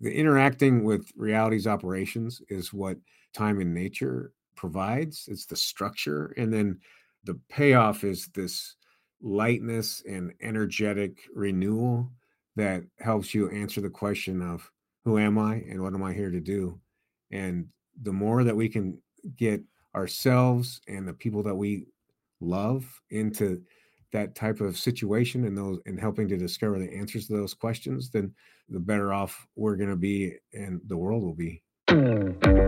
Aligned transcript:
the 0.00 0.12
interacting 0.12 0.84
with 0.84 1.10
reality's 1.16 1.66
operations 1.66 2.40
is 2.48 2.72
what 2.72 2.96
time 3.34 3.60
in 3.60 3.74
nature 3.74 4.32
provides. 4.56 5.26
It's 5.28 5.46
the 5.46 5.56
structure. 5.56 6.34
And 6.36 6.52
then 6.52 6.80
the 7.24 7.38
payoff 7.48 8.04
is 8.04 8.28
this 8.28 8.76
lightness 9.22 10.02
and 10.08 10.32
energetic 10.40 11.18
renewal 11.34 12.10
that 12.56 12.82
helps 12.98 13.34
you 13.34 13.50
answer 13.50 13.80
the 13.80 13.90
question 13.90 14.40
of 14.42 14.70
who 15.04 15.18
am 15.18 15.38
I 15.38 15.56
and 15.68 15.82
what 15.82 15.94
am 15.94 16.02
I 16.02 16.12
here 16.12 16.30
to 16.30 16.40
do? 16.40 16.78
And 17.30 17.68
the 18.02 18.12
more 18.12 18.44
that 18.44 18.56
we 18.56 18.68
can 18.68 18.98
get 19.36 19.62
ourselves 19.94 20.80
and 20.88 21.06
the 21.06 21.12
people 21.12 21.42
that 21.42 21.54
we 21.54 21.86
love 22.40 22.86
into 23.10 23.62
that 24.12 24.34
type 24.34 24.60
of 24.60 24.76
situation 24.76 25.44
and 25.44 25.56
those 25.56 25.78
and 25.86 25.98
helping 25.98 26.28
to 26.28 26.36
discover 26.36 26.78
the 26.78 26.92
answers 26.92 27.26
to 27.26 27.34
those 27.34 27.54
questions, 27.54 28.10
then 28.10 28.32
the 28.68 28.80
better 28.80 29.12
off 29.12 29.46
we're 29.56 29.76
going 29.76 29.90
to 29.90 29.96
be 29.96 30.32
and 30.52 30.80
the 30.86 30.96
world 30.96 31.22
will 31.22 31.34
be. 31.34 31.62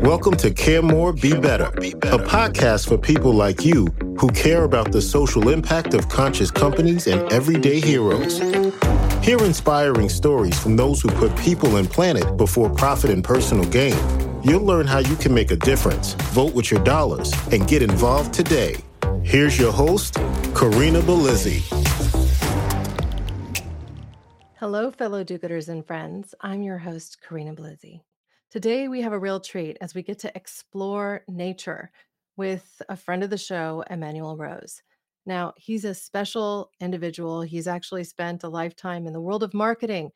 Welcome 0.02 0.34
to 0.38 0.50
Care 0.50 0.82
More, 0.82 1.12
Be 1.12 1.32
Better, 1.32 1.66
a 1.66 2.18
podcast 2.18 2.88
for 2.88 2.98
people 2.98 3.32
like 3.32 3.64
you 3.64 3.86
who 4.18 4.28
care 4.30 4.64
about 4.64 4.90
the 4.90 5.00
social 5.00 5.48
impact 5.48 5.94
of 5.94 6.08
conscious 6.08 6.50
companies 6.50 7.06
and 7.06 7.32
everyday 7.32 7.80
heroes. 7.80 8.40
Hear 9.22 9.38
inspiring 9.44 10.08
stories 10.08 10.58
from 10.60 10.76
those 10.76 11.00
who 11.00 11.08
put 11.10 11.36
people 11.36 11.76
and 11.76 11.88
planet 11.88 12.36
before 12.36 12.68
profit 12.68 13.10
and 13.10 13.22
personal 13.22 13.64
gain. 13.66 13.96
You'll 14.42 14.64
learn 14.64 14.88
how 14.88 14.98
you 14.98 15.14
can 15.14 15.32
make 15.32 15.52
a 15.52 15.56
difference, 15.56 16.14
vote 16.32 16.52
with 16.52 16.72
your 16.72 16.82
dollars, 16.82 17.32
and 17.52 17.68
get 17.68 17.80
involved 17.80 18.34
today. 18.34 18.74
Here's 19.24 19.58
your 19.58 19.72
host, 19.72 20.14
Corinna 20.52 21.00
Bellizzi. 21.00 21.62
Hello, 24.58 24.90
fellow 24.90 25.24
do 25.24 25.38
gooders 25.38 25.68
and 25.68 25.86
friends. 25.86 26.34
I'm 26.40 26.62
your 26.62 26.76
host, 26.76 27.18
Corinna 27.22 27.54
Bellizzi. 27.54 28.00
Today, 28.50 28.88
we 28.88 29.00
have 29.00 29.12
a 29.12 29.18
real 29.18 29.40
treat 29.40 29.78
as 29.80 29.94
we 29.94 30.02
get 30.02 30.18
to 30.18 30.36
explore 30.36 31.22
nature 31.28 31.90
with 32.36 32.82
a 32.88 32.96
friend 32.96 33.22
of 33.22 33.30
the 33.30 33.38
show, 33.38 33.84
Emanuel 33.88 34.36
Rose. 34.36 34.82
Now, 35.24 35.54
he's 35.56 35.84
a 35.84 35.94
special 35.94 36.70
individual. 36.80 37.42
He's 37.42 37.68
actually 37.68 38.04
spent 38.04 38.42
a 38.42 38.48
lifetime 38.48 39.06
in 39.06 39.12
the 39.12 39.20
world 39.20 39.44
of 39.44 39.54
marketing, 39.54 40.10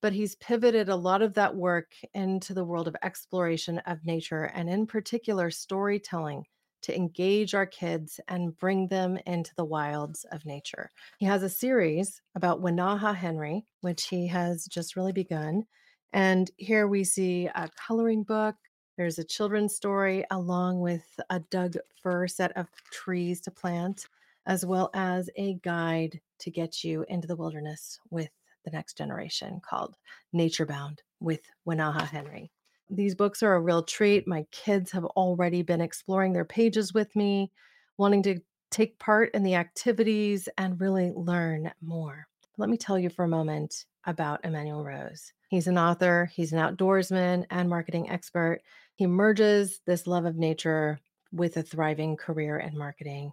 but 0.00 0.12
he's 0.12 0.36
pivoted 0.36 0.88
a 0.88 0.96
lot 0.96 1.20
of 1.20 1.34
that 1.34 1.54
work 1.54 1.92
into 2.14 2.54
the 2.54 2.64
world 2.64 2.88
of 2.88 2.96
exploration 3.02 3.80
of 3.86 4.06
nature 4.06 4.44
and, 4.44 4.70
in 4.70 4.86
particular, 4.86 5.50
storytelling 5.50 6.44
to 6.82 6.94
engage 6.94 7.54
our 7.54 7.66
kids 7.66 8.20
and 8.28 8.56
bring 8.58 8.88
them 8.88 9.18
into 9.26 9.52
the 9.56 9.64
wilds 9.64 10.24
of 10.32 10.44
nature. 10.44 10.90
He 11.18 11.26
has 11.26 11.42
a 11.42 11.48
series 11.48 12.20
about 12.34 12.62
Wenaha 12.62 13.14
Henry, 13.14 13.64
which 13.80 14.08
he 14.08 14.26
has 14.28 14.66
just 14.66 14.96
really 14.96 15.12
begun. 15.12 15.64
And 16.12 16.50
here 16.56 16.86
we 16.88 17.04
see 17.04 17.46
a 17.46 17.70
coloring 17.86 18.22
book. 18.22 18.56
There's 18.98 19.18
a 19.18 19.24
children's 19.24 19.74
story 19.74 20.24
along 20.30 20.80
with 20.80 21.04
a 21.30 21.40
Doug 21.40 21.76
fir 22.02 22.26
set 22.28 22.56
of 22.56 22.68
trees 22.90 23.40
to 23.42 23.50
plant, 23.50 24.06
as 24.46 24.66
well 24.66 24.90
as 24.92 25.30
a 25.36 25.54
guide 25.62 26.20
to 26.40 26.50
get 26.50 26.84
you 26.84 27.04
into 27.08 27.26
the 27.26 27.36
wilderness 27.36 27.98
with 28.10 28.28
the 28.64 28.70
next 28.70 28.98
generation 28.98 29.60
called 29.64 29.96
Nature 30.32 30.66
Bound 30.66 31.02
with 31.20 31.40
Wenaha 31.66 32.02
Henry. 32.02 32.50
These 32.90 33.14
books 33.14 33.42
are 33.42 33.54
a 33.54 33.60
real 33.60 33.82
treat. 33.82 34.26
My 34.26 34.46
kids 34.50 34.90
have 34.92 35.04
already 35.04 35.62
been 35.62 35.80
exploring 35.80 36.32
their 36.32 36.44
pages 36.44 36.92
with 36.92 37.14
me, 37.16 37.50
wanting 37.96 38.22
to 38.24 38.40
take 38.70 38.98
part 38.98 39.30
in 39.34 39.42
the 39.42 39.54
activities 39.54 40.48
and 40.58 40.80
really 40.80 41.12
learn 41.12 41.72
more. 41.80 42.26
Let 42.58 42.68
me 42.68 42.76
tell 42.76 42.98
you 42.98 43.10
for 43.10 43.24
a 43.24 43.28
moment 43.28 43.84
about 44.04 44.44
Emanuel 44.44 44.84
Rose. 44.84 45.32
He's 45.48 45.66
an 45.66 45.78
author, 45.78 46.30
he's 46.34 46.52
an 46.52 46.58
outdoorsman 46.58 47.46
and 47.50 47.68
marketing 47.68 48.10
expert. 48.10 48.60
He 48.96 49.06
merges 49.06 49.80
this 49.86 50.06
love 50.06 50.24
of 50.24 50.36
nature 50.36 50.98
with 51.32 51.56
a 51.56 51.62
thriving 51.62 52.16
career 52.16 52.58
in 52.58 52.76
marketing. 52.76 53.32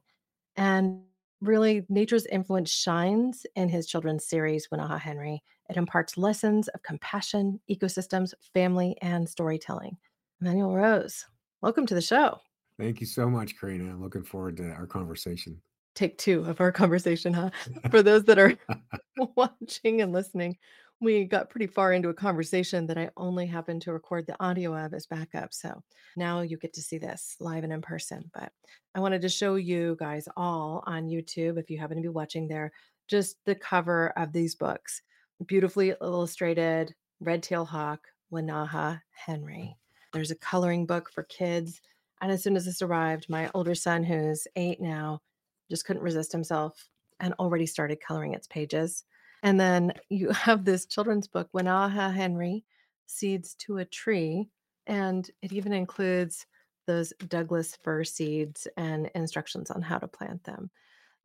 And 0.56 1.04
really, 1.42 1.86
nature's 1.90 2.26
influence 2.26 2.72
shines 2.72 3.46
in 3.56 3.70
his 3.70 3.88
children's 3.88 4.26
series, 4.26 4.68
Wenaha 4.68 5.00
Henry. 5.00 5.44
It 5.70 5.78
imparts 5.78 6.18
lessons 6.18 6.68
of 6.70 6.82
compassion, 6.82 7.60
ecosystems, 7.70 8.34
family, 8.56 8.98
and 9.04 9.30
storytelling. 9.30 9.98
Emanuel 10.42 10.76
Rose, 10.76 11.24
welcome 11.62 11.86
to 11.86 11.94
the 11.94 12.02
show. 12.02 12.40
Thank 12.80 13.00
you 13.00 13.06
so 13.06 13.30
much, 13.30 13.56
Corinna. 13.56 13.92
I'm 13.92 14.02
looking 14.02 14.24
forward 14.24 14.58
to 14.58 14.72
our 14.72 14.88
conversation. 14.88 15.62
Take 15.94 16.18
two 16.18 16.44
of 16.46 16.60
our 16.60 16.72
conversation, 16.72 17.34
huh? 17.34 17.52
For 17.92 18.02
those 18.02 18.24
that 18.24 18.40
are 18.40 18.58
watching 19.36 20.02
and 20.02 20.12
listening, 20.12 20.58
we 21.02 21.26
got 21.26 21.52
pretty 21.52 21.68
far 21.68 21.94
into 21.94 22.10
a 22.10 22.16
conversation 22.16 22.88
that 22.88 22.98
I 22.98 23.12
only 23.16 23.46
happened 23.46 23.84
to 23.84 23.94
record 23.94 24.26
the 24.26 24.44
audio 24.44 24.76
of 24.76 24.96
as 24.96 25.06
backup. 25.06 25.54
So 25.54 25.84
now 26.18 26.42
you 26.42 26.58
get 26.58 26.74
to 26.74 26.82
see 26.82 26.98
this 26.98 27.36
live 27.40 27.64
and 27.64 27.72
in 27.72 27.82
person. 27.82 28.30
But 28.34 28.52
I 28.96 29.02
wanted 29.02 29.22
to 29.22 29.30
show 29.30 29.54
you 29.56 29.96
guys 30.00 30.28
all 30.36 30.84
on 30.88 31.10
YouTube, 31.10 31.60
if 31.60 31.70
you 31.70 31.78
happen 31.78 31.98
to 31.98 32.02
be 32.02 32.10
watching 32.10 32.48
there, 32.48 32.72
just 33.08 33.38
the 33.46 33.54
cover 33.56 34.14
of 34.18 34.34
these 34.34 34.56
books. 34.56 35.04
Beautifully 35.46 35.94
illustrated 36.02 36.94
Red 37.22 37.44
Tail 37.44 37.66
Hawk, 37.66 38.08
Wenaha 38.32 39.02
Henry. 39.12 39.78
There's 40.14 40.32
a 40.32 40.36
coloring 40.36 40.86
book 40.86 41.10
for 41.10 41.24
kids. 41.24 41.82
And 42.22 42.32
as 42.32 42.44
soon 42.44 42.56
as 42.58 42.66
this 42.66 42.82
arrived, 42.82 43.30
my 43.30 43.50
older 43.54 43.76
son, 43.76 44.04
who's 44.04 44.48
eight 44.56 44.82
now, 44.82 45.22
just 45.70 45.86
couldn't 45.86 46.04
resist 46.04 46.32
himself 46.32 46.90
and 47.20 47.34
already 47.40 47.66
started 47.66 48.02
coloring 48.02 48.34
its 48.34 48.48
pages. 48.48 49.06
And 49.44 49.60
then 49.60 49.94
you 50.10 50.30
have 50.32 50.66
this 50.66 50.86
children's 50.86 51.28
book, 51.28 51.50
Wenaha 51.54 52.14
Henry, 52.14 52.66
Seeds 53.06 53.56
to 53.60 53.78
a 53.78 53.86
Tree. 53.86 54.50
And 54.88 55.30
it 55.42 55.54
even 55.54 55.72
includes 55.72 56.46
those 56.86 57.14
Douglas 57.28 57.78
fir 57.84 58.04
seeds 58.04 58.68
and 58.76 59.12
instructions 59.14 59.70
on 59.70 59.82
how 59.82 60.00
to 60.00 60.08
plant 60.08 60.44
them. 60.44 60.72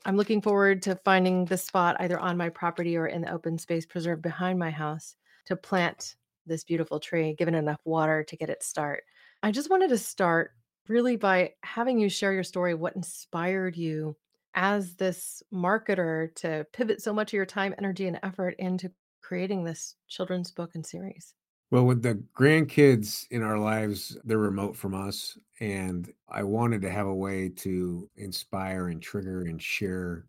I'm 0.05 0.17
looking 0.17 0.43
forward 0.43 0.83
to 0.83 0.97
finding 0.97 1.47
the 1.47 1.57
spot 1.57 1.97
either 1.99 2.19
on 2.19 2.37
my 2.37 2.51
property 2.51 2.97
or 2.97 3.07
in 3.07 3.23
the 3.23 3.33
open 3.33 3.59
space 3.59 3.87
preserve 3.87 4.21
behind 4.21 4.59
my 4.59 4.71
house 4.71 5.17
to 5.47 5.57
plant 5.57 6.17
this 6.47 6.65
beautiful 6.65 7.01
tree, 7.01 7.35
given 7.35 7.55
enough 7.55 7.81
water 7.85 8.23
to 8.25 8.37
get 8.37 8.51
it 8.51 8.63
start. 8.63 9.05
I 9.43 9.51
just 9.51 9.71
wanted 9.71 9.89
to 9.89 9.99
start 9.99 10.53
really 10.89 11.17
by 11.17 11.55
having 11.63 11.99
you 11.99 12.09
share 12.09 12.33
your 12.33 12.45
story, 12.45 12.75
what 12.75 12.97
inspired 12.97 13.77
you 13.77 14.17
as 14.55 14.95
this 14.97 15.43
marketer 15.53 16.35
to 16.37 16.67
pivot 16.73 17.03
so 17.03 17.13
much 17.13 17.31
of 17.31 17.37
your 17.37 17.47
time, 17.47 17.75
energy, 17.79 18.07
and 18.07 18.21
effort 18.23 18.55
into 18.59 18.93
creating 19.23 19.65
this 19.65 19.97
children's 20.07 20.51
book 20.51 20.75
and 20.75 20.85
series? 20.85 21.35
Well, 21.75 21.87
with 21.87 22.03
the 22.03 22.23
grandkids 22.39 23.27
in 23.33 23.43
our 23.43 23.59
lives, 23.59 24.17
they're 24.23 24.39
remote 24.39 24.77
from 24.77 24.95
us. 24.95 25.37
And 25.59 26.09
I 26.29 26.45
wanted 26.45 26.83
to 26.83 26.91
have 26.93 27.09
a 27.09 27.15
way 27.15 27.49
to 27.49 28.09
inspire 28.15 28.91
and 28.91 29.03
trigger 29.03 29.41
and 29.41 29.61
share 29.61 30.27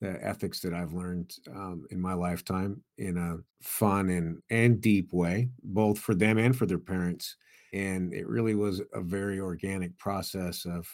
the 0.00 0.18
ethics 0.26 0.58
that 0.62 0.74
I've 0.74 0.94
learned 0.94 1.36
um, 1.54 1.86
in 1.92 2.00
my 2.00 2.14
lifetime 2.14 2.82
in 2.96 3.16
a 3.16 3.36
fun 3.64 4.08
and, 4.08 4.42
and 4.50 4.80
deep 4.80 5.12
way, 5.12 5.50
both 5.62 6.00
for 6.00 6.16
them 6.16 6.36
and 6.36 6.56
for 6.56 6.66
their 6.66 6.80
parents. 6.80 7.36
And 7.72 8.12
it 8.12 8.26
really 8.26 8.56
was 8.56 8.82
a 8.92 9.00
very 9.00 9.38
organic 9.38 9.96
process 9.98 10.64
of 10.64 10.88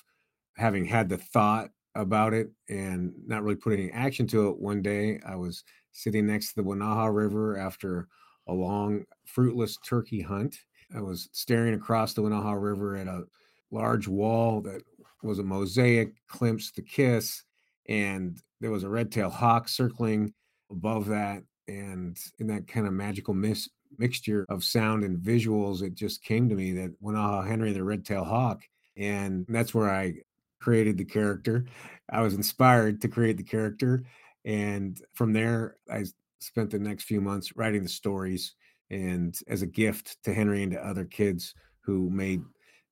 having 0.58 0.84
had 0.84 1.08
the 1.08 1.16
thought 1.16 1.70
about 1.94 2.34
it 2.34 2.50
and 2.68 3.14
not 3.26 3.42
really 3.42 3.56
putting 3.56 3.88
any 3.88 3.92
action 3.92 4.26
to 4.26 4.50
it. 4.50 4.58
One 4.58 4.82
day 4.82 5.18
I 5.26 5.36
was 5.36 5.64
sitting 5.92 6.26
next 6.26 6.48
to 6.52 6.56
the 6.56 6.68
Wenaha 6.68 7.10
River 7.10 7.56
after 7.56 8.06
a 8.46 8.52
long, 8.52 9.04
fruitless 9.26 9.76
turkey 9.86 10.20
hunt. 10.20 10.56
I 10.94 11.00
was 11.00 11.28
staring 11.32 11.74
across 11.74 12.14
the 12.14 12.22
Wenaha 12.22 12.60
River 12.60 12.96
at 12.96 13.06
a 13.06 13.24
large 13.70 14.06
wall 14.06 14.60
that 14.62 14.82
was 15.22 15.38
a 15.38 15.42
mosaic, 15.42 16.12
Klimt's 16.28 16.70
the 16.72 16.82
Kiss, 16.82 17.42
and 17.88 18.40
there 18.60 18.70
was 18.70 18.84
a 18.84 18.88
red-tailed 18.88 19.32
hawk 19.32 19.68
circling 19.68 20.32
above 20.70 21.06
that. 21.06 21.42
And 21.66 22.16
in 22.38 22.46
that 22.48 22.68
kind 22.68 22.86
of 22.86 22.92
magical 22.92 23.34
mis- 23.34 23.70
mixture 23.98 24.44
of 24.48 24.62
sound 24.62 25.02
and 25.04 25.18
visuals, 25.18 25.82
it 25.82 25.94
just 25.94 26.22
came 26.22 26.48
to 26.48 26.54
me 26.54 26.72
that 26.72 27.00
Wenaha 27.02 27.46
Henry, 27.46 27.72
the 27.72 27.82
red-tailed 27.82 28.26
hawk, 28.26 28.62
and 28.96 29.46
that's 29.48 29.74
where 29.74 29.90
I 29.90 30.14
created 30.60 30.96
the 30.98 31.04
character. 31.04 31.64
I 32.10 32.20
was 32.20 32.34
inspired 32.34 33.00
to 33.02 33.08
create 33.08 33.36
the 33.36 33.42
character. 33.42 34.04
And 34.44 35.00
from 35.14 35.32
there, 35.32 35.76
I 35.90 36.04
spent 36.44 36.70
the 36.70 36.78
next 36.78 37.04
few 37.04 37.20
months 37.20 37.56
writing 37.56 37.82
the 37.82 37.88
stories 37.88 38.54
and 38.90 39.38
as 39.48 39.62
a 39.62 39.66
gift 39.66 40.16
to 40.24 40.34
Henry 40.34 40.62
and 40.62 40.72
to 40.72 40.86
other 40.86 41.04
kids 41.04 41.54
who 41.80 42.10
may 42.10 42.38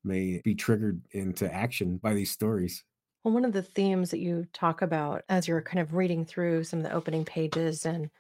may 0.05 0.41
be 0.43 0.55
triggered 0.55 1.01
into 1.13 1.53
action 1.53 1.97
by 1.99 2.13
these 2.13 2.31
stories. 2.31 2.83
Well, 3.23 3.35
one 3.35 3.45
of 3.45 3.53
the 3.53 3.63
themes 3.63 4.11
that 4.11 4.19
you 4.19 4.47
talk 4.53 4.83
about 4.83 5.23
as 5.29 5.47
you're 5.47 5.63
kind 5.63 5.81
of 5.81 5.95
reading 5.95 6.25
through 6.25 6.65
some 6.65 6.81
of 6.81 6.85
the 6.85 6.93
opening 6.93 7.25
pages 7.25 7.87
and 7.87 8.11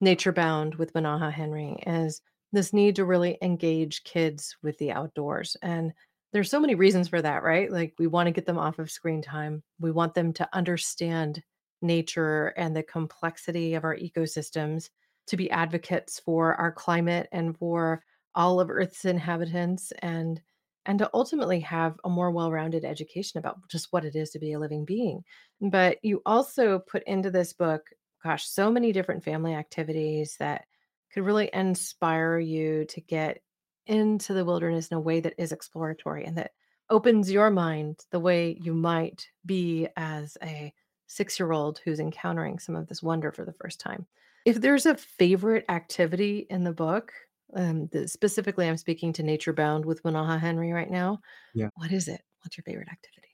Nature 0.00 0.32
Bound 0.32 0.76
with 0.76 0.94
Wenaha 0.94 1.30
Henry 1.30 1.76
is 1.86 2.22
this 2.52 2.72
need 2.72 2.96
to 2.96 3.04
really 3.04 3.36
engage 3.42 4.04
kids 4.04 4.56
with 4.62 4.78
the 4.78 4.92
outdoors. 4.92 5.56
And 5.62 5.92
there's 6.32 6.50
so 6.50 6.60
many 6.60 6.74
reasons 6.74 7.08
for 7.08 7.20
that, 7.20 7.42
right? 7.42 7.70
Like 7.70 7.94
we 7.98 8.06
want 8.06 8.28
to 8.28 8.32
get 8.32 8.46
them 8.46 8.58
off 8.58 8.78
of 8.78 8.90
screen 8.90 9.22
time. 9.22 9.62
We 9.78 9.90
want 9.90 10.14
them 10.14 10.32
to 10.34 10.48
understand 10.52 11.42
nature 11.82 12.48
and 12.56 12.74
the 12.74 12.82
complexity 12.82 13.74
of 13.74 13.84
our 13.84 13.96
ecosystems, 13.96 14.90
to 15.26 15.36
be 15.36 15.50
advocates 15.50 16.20
for 16.20 16.54
our 16.54 16.72
climate 16.72 17.28
and 17.32 17.56
for 17.58 18.02
all 18.34 18.60
of 18.60 18.70
Earth's 18.70 19.04
inhabitants 19.04 19.92
and 20.00 20.40
and 20.88 21.00
to 21.00 21.10
ultimately 21.12 21.58
have 21.60 21.98
a 22.04 22.08
more 22.08 22.30
well-rounded 22.30 22.84
education 22.84 23.38
about 23.38 23.58
just 23.68 23.88
what 23.90 24.04
it 24.04 24.14
is 24.14 24.30
to 24.30 24.38
be 24.38 24.52
a 24.52 24.58
living 24.58 24.84
being. 24.84 25.24
But 25.60 25.98
you 26.04 26.22
also 26.24 26.78
put 26.78 27.02
into 27.08 27.28
this 27.28 27.52
book, 27.52 27.82
gosh, 28.22 28.46
so 28.46 28.70
many 28.70 28.92
different 28.92 29.24
family 29.24 29.52
activities 29.52 30.36
that 30.38 30.64
could 31.12 31.24
really 31.24 31.50
inspire 31.52 32.38
you 32.38 32.84
to 32.84 33.00
get 33.00 33.40
into 33.86 34.32
the 34.32 34.44
wilderness 34.44 34.88
in 34.88 34.96
a 34.96 35.00
way 35.00 35.18
that 35.18 35.34
is 35.38 35.50
exploratory 35.50 36.24
and 36.24 36.38
that 36.38 36.52
opens 36.88 37.32
your 37.32 37.50
mind 37.50 37.98
the 38.12 38.20
way 38.20 38.56
you 38.60 38.72
might 38.72 39.26
be 39.44 39.88
as 39.96 40.36
a 40.42 40.72
six 41.06 41.38
year 41.38 41.52
old 41.52 41.80
who's 41.84 42.00
encountering 42.00 42.58
some 42.58 42.76
of 42.76 42.86
this 42.86 43.02
wonder 43.02 43.32
for 43.32 43.44
the 43.44 43.52
first 43.52 43.80
time. 43.80 44.06
If 44.44 44.60
there's 44.60 44.86
a 44.86 44.96
favorite 44.96 45.64
activity 45.68 46.46
in 46.50 46.64
the 46.64 46.72
book, 46.72 47.12
um, 47.54 47.88
the, 47.88 48.08
specifically, 48.08 48.68
I'm 48.68 48.76
speaking 48.76 49.12
to 49.14 49.22
Nature 49.22 49.52
Bound 49.52 49.84
with 49.84 50.02
Wenaha 50.02 50.38
Henry 50.38 50.72
right 50.72 50.90
now. 50.90 51.20
Yeah. 51.54 51.68
What 51.74 51.92
is 51.92 52.08
it? 52.08 52.20
What's 52.42 52.56
your 52.56 52.64
favorite 52.64 52.88
activity? 52.88 53.28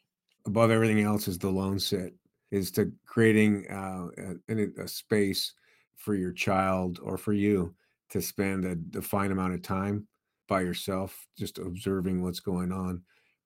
Above 0.47 0.71
everything 0.71 1.03
else 1.03 1.29
is 1.29 1.39
the 1.39 1.51
lone 1.51 1.79
sit, 1.79 2.15
is 2.51 2.71
to 2.73 2.93
creating 3.07 3.67
uh, 3.71 4.09
a, 4.49 4.83
a 4.83 4.89
space 4.89 5.53
for 5.97 6.15
your 6.15 6.33
child 6.33 6.99
or 7.03 7.17
for 7.17 7.33
you 7.33 7.75
to 8.11 8.21
spend 8.21 8.65
a 8.65 8.75
defined 8.75 9.33
amount 9.33 9.55
of 9.55 9.63
time 9.63 10.07
by 10.49 10.61
yourself, 10.61 11.27
just 11.39 11.59
observing 11.59 12.23
what's 12.23 12.41
going 12.41 12.73
on, 12.73 13.03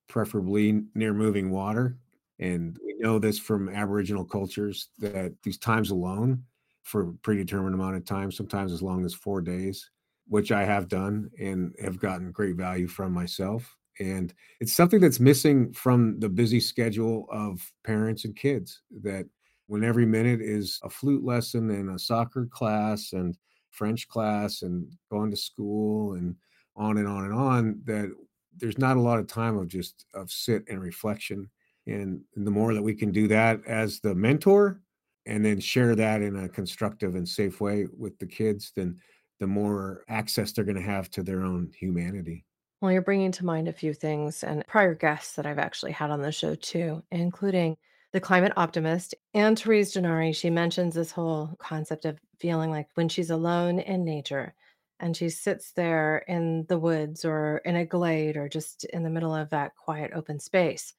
preferably 0.08 0.82
near 0.94 1.12
moving 1.12 1.50
water. 1.50 1.96
And 2.38 2.77
we 2.85 2.94
know 2.99 3.19
this 3.19 3.38
from 3.38 3.69
Aboriginal 3.69 4.25
cultures 4.25 4.88
that 4.99 5.33
these 5.43 5.59
times 5.59 5.91
alone 5.91 6.44
for 6.83 7.09
a 7.09 7.12
predetermined 7.15 7.75
amount 7.75 7.97
of 7.97 8.05
time, 8.05 8.31
sometimes 8.31 8.73
as 8.73 8.83
long 8.83 9.05
as 9.05 9.15
four 9.15 9.41
days, 9.41 9.91
which 10.29 10.53
I 10.53 10.65
have 10.65 10.88
done 10.88 11.31
and 11.41 11.75
have 11.83 11.99
gotten 11.99 12.31
great 12.33 12.56
value 12.56 12.88
from 12.88 13.12
myself. 13.12 13.77
And 13.99 14.35
it's 14.61 14.75
something 14.75 15.00
that's 15.00 15.21
missing 15.21 15.73
from 15.73 16.21
the 16.21 16.29
busy 16.29 16.61
schedule 16.61 17.27
of 17.31 17.61
parents 17.85 18.25
and 18.25 18.37
kids 18.37 18.82
that 19.03 19.27
when 19.67 19.82
every 19.82 20.06
minute 20.06 20.41
is 20.41 20.79
a 20.82 20.91
flute 20.91 21.25
lesson 21.25 21.71
and 21.71 21.91
a 21.91 21.99
soccer 21.99 22.47
class 22.47 23.12
and 23.12 23.37
French 23.71 24.06
class 24.09 24.62
and 24.62 24.87
going 25.11 25.31
to 25.31 25.37
school 25.37 26.15
and 26.15 26.37
on 26.77 26.99
and 26.99 27.09
on 27.09 27.25
and 27.25 27.35
on, 27.35 27.81
that 27.85 28.12
there's 28.56 28.79
not 28.79 28.97
a 28.97 29.00
lot 29.00 29.19
of 29.19 29.27
time 29.27 29.56
of 29.56 29.69
just 29.69 30.06
of 30.15 30.31
sit 30.31 30.65
and 30.69 30.81
reflection. 30.81 31.50
And 31.87 32.21
the 32.35 32.50
more 32.50 32.75
that 32.75 32.83
we 32.83 32.94
can 32.94 33.12
do 33.12 33.29
that 33.29 33.61
as 33.67 34.00
the 34.00 34.15
mentor 34.15 34.81
and 35.27 35.44
then 35.44 35.61
share 35.61 35.94
that 35.94 36.23
in 36.23 36.37
a 36.37 36.49
constructive 36.49 37.15
and 37.15 37.29
safe 37.29 37.61
way 37.61 37.87
with 37.97 38.19
the 38.19 38.27
kids, 38.27 38.73
then 38.75 38.99
the 39.38 39.47
more 39.47 40.05
access 40.09 40.53
they're 40.53 40.65
going 40.65 40.77
to 40.77 40.83
have 40.83 41.11
to 41.12 41.23
their 41.23 41.43
own 41.43 41.71
humanity. 41.79 42.44
Well, 42.81 42.93
you're 42.93 43.03
bringing 43.03 43.33
to 43.33 43.44
mind 43.44 43.69
a 43.69 43.73
few 43.73 43.94
things 43.94 44.44
and 44.44 44.67
prior 44.67 44.94
guests 44.94 45.35
that 45.35 45.47
I've 45.47 45.59
actually 45.59 45.93
had 45.93 46.11
on 46.11 46.23
the 46.23 46.33
show 46.33 46.55
too, 46.55 47.03
including 47.11 47.77
the 48.12 48.21
climate 48.21 48.53
optimist 48.56 49.15
and 49.35 49.59
Therese 49.59 49.94
Gennari. 49.94 50.35
She 50.35 50.50
mentions 50.50 50.94
this 50.94 51.11
whole 51.11 51.56
concept 51.59 52.05
of 52.05 52.19
feeling 52.39 52.71
like 52.71 52.89
when 52.94 53.09
she's 53.09 53.31
alone 53.31 53.79
in 53.79 54.05
nature 54.05 54.55
and 55.00 55.17
she 55.17 55.29
sits 55.29 55.73
there 55.73 56.19
in 56.29 56.65
the 56.69 56.79
woods 56.79 57.25
or 57.25 57.59
in 57.65 57.77
a 57.77 57.85
glade 57.85 58.37
or 58.37 58.49
just 58.49 58.85
in 58.85 59.03
the 59.03 59.11
middle 59.11 59.35
of 59.35 59.50
that 59.50 59.75
quiet 59.77 60.12
open 60.15 60.39
space, 60.39 60.94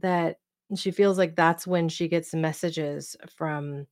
that 0.00 0.38
she 0.74 0.90
feels 0.90 1.18
like 1.18 1.36
that's 1.36 1.66
when 1.66 1.88
she 1.88 2.08
gets 2.08 2.34
messages 2.34 3.16
from 3.36 3.86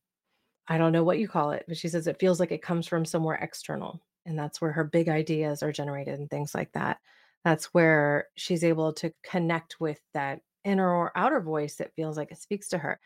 I 0.67 0.77
don't 0.77 0.91
know 0.91 1.03
what 1.03 1.19
you 1.19 1.27
call 1.27 1.51
it, 1.51 1.65
but 1.67 1.77
she 1.77 1.87
says 1.89 2.07
it 2.07 2.19
feels 2.19 2.39
like 2.39 2.51
it 2.51 2.61
comes 2.61 2.87
from 2.87 3.05
somewhere 3.05 3.35
external. 3.35 4.01
And 4.25 4.37
that's 4.37 4.59
where 4.59 4.71
her 4.71 4.83
big 4.83 5.09
ideas 5.09 5.61
are 5.61 5.71
generated 5.71 6.19
and 6.19 6.29
things 6.29 6.55
like 6.55 6.71
that. 6.73 6.97
That's 7.43 7.65
where 7.65 8.27
she's 8.35 8.63
able 8.63 8.91
to 8.93 9.13
connect 9.23 9.79
with 9.79 10.01
that 10.15 10.41
inner 10.63 10.91
or 10.91 11.11
outer 11.15 11.39
voice 11.39 11.75
that 11.75 11.93
feels 11.93 12.17
like 12.17 12.31
it 12.31 12.41
speaks 12.41 12.69
to 12.69 12.79
her 12.79 12.99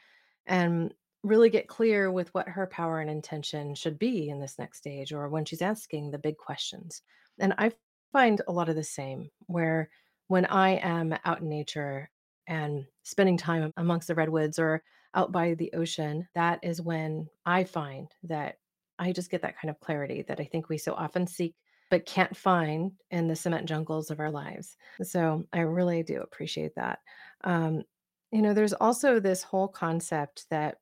and 0.46 0.94
really 1.24 1.50
get 1.50 1.68
clear 1.68 2.10
with 2.10 2.34
what 2.34 2.48
her 2.48 2.66
power 2.66 3.02
and 3.02 3.12
intention 3.12 3.76
should 3.76 4.00
be 4.00 4.30
in 4.30 4.40
this 4.40 4.58
next 4.58 4.78
stage 4.78 5.12
or 5.12 5.28
when 5.28 5.44
she's 5.44 5.62
asking 5.62 6.12
the 6.12 6.18
big 6.18 6.38
questions. 6.38 7.02
And 7.40 7.54
I 7.58 7.74
find 8.14 8.42
a 8.48 8.54
lot 8.54 8.70
of 8.70 8.78
the 8.78 8.84
same 8.84 9.30
where 9.48 9.90
when 10.28 10.46
I 10.46 10.78
am 10.78 11.14
out 11.26 11.42
in 11.42 11.50
nature 11.50 12.10
and 12.50 12.86
spending 13.04 13.38
time 13.38 13.72
amongst 13.78 14.10
the 14.10 14.16
redwoods 14.16 14.60
or 14.60 14.84
out 15.16 15.32
by 15.32 15.54
the 15.54 15.72
ocean, 15.74 16.28
that 16.36 16.60
is 16.64 16.82
when 16.82 17.28
I 17.46 17.64
find 17.64 18.10
that 18.24 18.58
I 18.98 19.14
just 19.14 19.32
get 19.32 19.42
that 19.44 19.58
kind 19.58 19.70
of 19.70 19.80
clarity 19.80 20.24
that 20.28 20.42
I 20.42 20.44
think 20.44 20.68
we 20.68 20.78
so 20.78 20.94
often 20.94 21.26
seek 21.26 21.56
but 21.90 22.06
can't 22.06 22.36
find 22.36 22.92
in 23.10 23.28
the 23.28 23.36
cement 23.36 23.68
jungles 23.68 24.12
of 24.12 24.20
our 24.20 24.30
lives. 24.30 24.78
So 25.02 25.46
I 25.52 25.62
really 25.62 26.04
do 26.04 26.22
appreciate 26.22 26.76
that. 26.76 27.00
Um, 27.44 27.84
you 28.32 28.42
know, 28.42 28.54
there's 28.54 28.74
also 28.74 29.20
this 29.20 29.42
whole 29.42 29.68
concept 29.68 30.46
that 30.52 30.78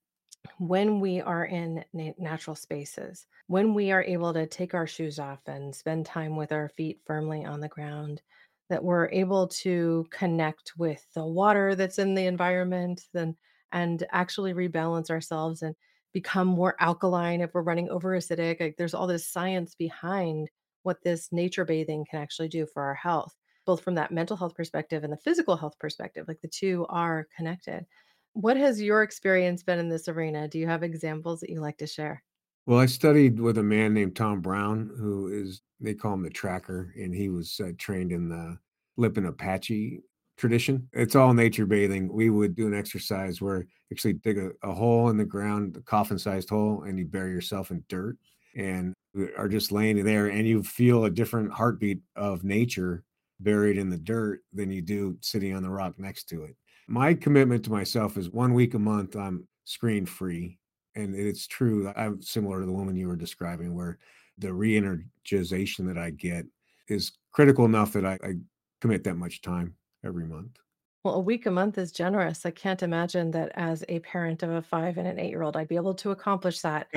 when 0.59 0.99
we 0.99 1.21
are 1.21 1.45
in 1.45 1.83
na- 1.93 2.11
natural 2.17 2.55
spaces, 2.55 3.25
when 3.47 3.73
we 3.73 3.91
are 3.91 4.03
able 4.03 4.33
to 4.33 4.45
take 4.47 4.73
our 4.73 4.87
shoes 4.87 5.19
off 5.19 5.39
and 5.47 5.73
spend 5.73 6.05
time 6.05 6.35
with 6.35 6.51
our 6.51 6.67
feet 6.69 6.99
firmly 7.05 7.45
on 7.45 7.61
the 7.61 7.69
ground, 7.69 8.21
that 8.69 8.83
we're 8.83 9.09
able 9.09 9.47
to 9.47 10.05
connect 10.11 10.73
with 10.77 11.05
the 11.13 11.25
water 11.25 11.75
that's 11.75 11.99
in 11.99 12.15
the 12.15 12.25
environment 12.25 13.03
then 13.13 13.35
and 13.71 14.05
actually 14.11 14.53
rebalance 14.53 15.09
ourselves 15.09 15.61
and 15.61 15.75
become 16.13 16.47
more 16.47 16.75
alkaline 16.79 17.41
if 17.41 17.53
we're 17.53 17.61
running 17.61 17.89
over 17.89 18.17
acidic. 18.17 18.59
Like 18.59 18.75
there's 18.77 18.93
all 18.93 19.07
this 19.07 19.27
science 19.27 19.75
behind 19.75 20.49
what 20.83 21.01
this 21.03 21.29
nature 21.31 21.65
bathing 21.65 22.05
can 22.09 22.21
actually 22.21 22.47
do 22.47 22.65
for 22.65 22.83
our 22.83 22.95
health, 22.95 23.35
both 23.65 23.81
from 23.81 23.95
that 23.95 24.11
mental 24.11 24.37
health 24.37 24.55
perspective 24.55 25.03
and 25.03 25.11
the 25.11 25.17
physical 25.17 25.57
health 25.57 25.77
perspective. 25.79 26.25
Like 26.27 26.41
the 26.41 26.47
two 26.47 26.85
are 26.89 27.27
connected. 27.35 27.85
What 28.33 28.57
has 28.57 28.81
your 28.81 29.03
experience 29.03 29.63
been 29.63 29.79
in 29.79 29.89
this 29.89 30.07
arena? 30.07 30.47
Do 30.47 30.59
you 30.59 30.67
have 30.67 30.83
examples 30.83 31.41
that 31.41 31.49
you 31.49 31.59
like 31.59 31.77
to 31.79 31.87
share? 31.87 32.23
Well, 32.67 32.79
I 32.79 32.85
studied 32.85 33.39
with 33.39 33.59
a 33.59 33.63
man 33.63 33.93
named 33.93 34.17
Tom 34.17 34.41
Brown, 34.41 34.91
who 34.99 35.29
is, 35.29 35.61
they 35.79 35.93
call 35.93 36.15
him 36.15 36.21
the 36.21 36.29
tracker, 36.29 36.93
and 36.97 37.15
he 37.15 37.29
was 37.29 37.61
uh, 37.63 37.71
trained 37.77 38.11
in 38.11 38.27
the 38.27 38.57
Lipan 38.99 39.25
Apache 39.25 40.01
tradition. 40.37 40.89
It's 40.91 41.15
all 41.15 41.33
nature 41.33 41.65
bathing. 41.65 42.11
We 42.11 42.29
would 42.29 42.57
do 42.57 42.67
an 42.67 42.73
exercise 42.73 43.41
where 43.41 43.65
actually 43.89 44.15
dig 44.15 44.37
a, 44.37 44.51
a 44.63 44.73
hole 44.73 45.07
in 45.07 45.15
the 45.15 45.23
ground, 45.23 45.77
a 45.77 45.81
coffin 45.81 46.19
sized 46.19 46.49
hole, 46.49 46.83
and 46.85 46.99
you 46.99 47.05
bury 47.05 47.31
yourself 47.31 47.71
in 47.71 47.85
dirt 47.87 48.17
and 48.57 48.93
are 49.37 49.47
just 49.47 49.71
laying 49.71 50.03
there, 50.03 50.27
and 50.27 50.45
you 50.45 50.61
feel 50.61 51.05
a 51.05 51.09
different 51.09 51.53
heartbeat 51.53 52.01
of 52.17 52.43
nature 52.43 53.05
buried 53.39 53.77
in 53.77 53.89
the 53.89 53.97
dirt 53.97 54.41
than 54.51 54.69
you 54.69 54.81
do 54.81 55.17
sitting 55.21 55.55
on 55.55 55.63
the 55.63 55.69
rock 55.69 55.97
next 55.97 56.25
to 56.25 56.43
it. 56.43 56.57
My 56.89 57.13
commitment 57.13 57.63
to 57.63 57.71
myself 57.71 58.17
is 58.17 58.29
one 58.29 58.53
week 58.53 58.73
a 58.73 58.79
month, 58.79 59.15
I'm 59.15 59.47
screen 59.63 60.05
free. 60.05 60.57
And 60.97 61.15
it's 61.15 61.45
true. 61.45 61.93
I'm 61.95 62.21
similar 62.21 62.59
to 62.59 62.65
the 62.65 62.73
woman 62.73 62.95
you 62.95 63.07
were 63.07 63.15
describing, 63.15 63.75
where 63.75 63.99
the 64.39 64.51
re 64.51 64.79
energization 64.79 65.85
that 65.87 65.97
I 65.97 66.09
get 66.09 66.45
is 66.87 67.11
critical 67.31 67.65
enough 67.65 67.93
that 67.93 68.05
I, 68.05 68.17
I 68.23 68.33
commit 68.81 69.03
that 69.03 69.15
much 69.15 69.41
time 69.41 69.75
every 70.03 70.25
month. 70.25 70.57
Well, 71.03 71.15
a 71.15 71.19
week 71.19 71.45
a 71.45 71.51
month 71.51 71.77
is 71.77 71.91
generous. 71.91 72.45
I 72.45 72.51
can't 72.51 72.81
imagine 72.81 73.31
that 73.31 73.51
as 73.55 73.83
a 73.87 73.99
parent 73.99 74.41
of 74.43 74.49
a 74.49 74.61
five 74.61 74.97
and 74.97 75.07
an 75.07 75.19
eight 75.19 75.29
year 75.29 75.43
old, 75.43 75.55
I'd 75.55 75.67
be 75.67 75.75
able 75.75 75.93
to 75.95 76.11
accomplish 76.11 76.61
that 76.61 76.87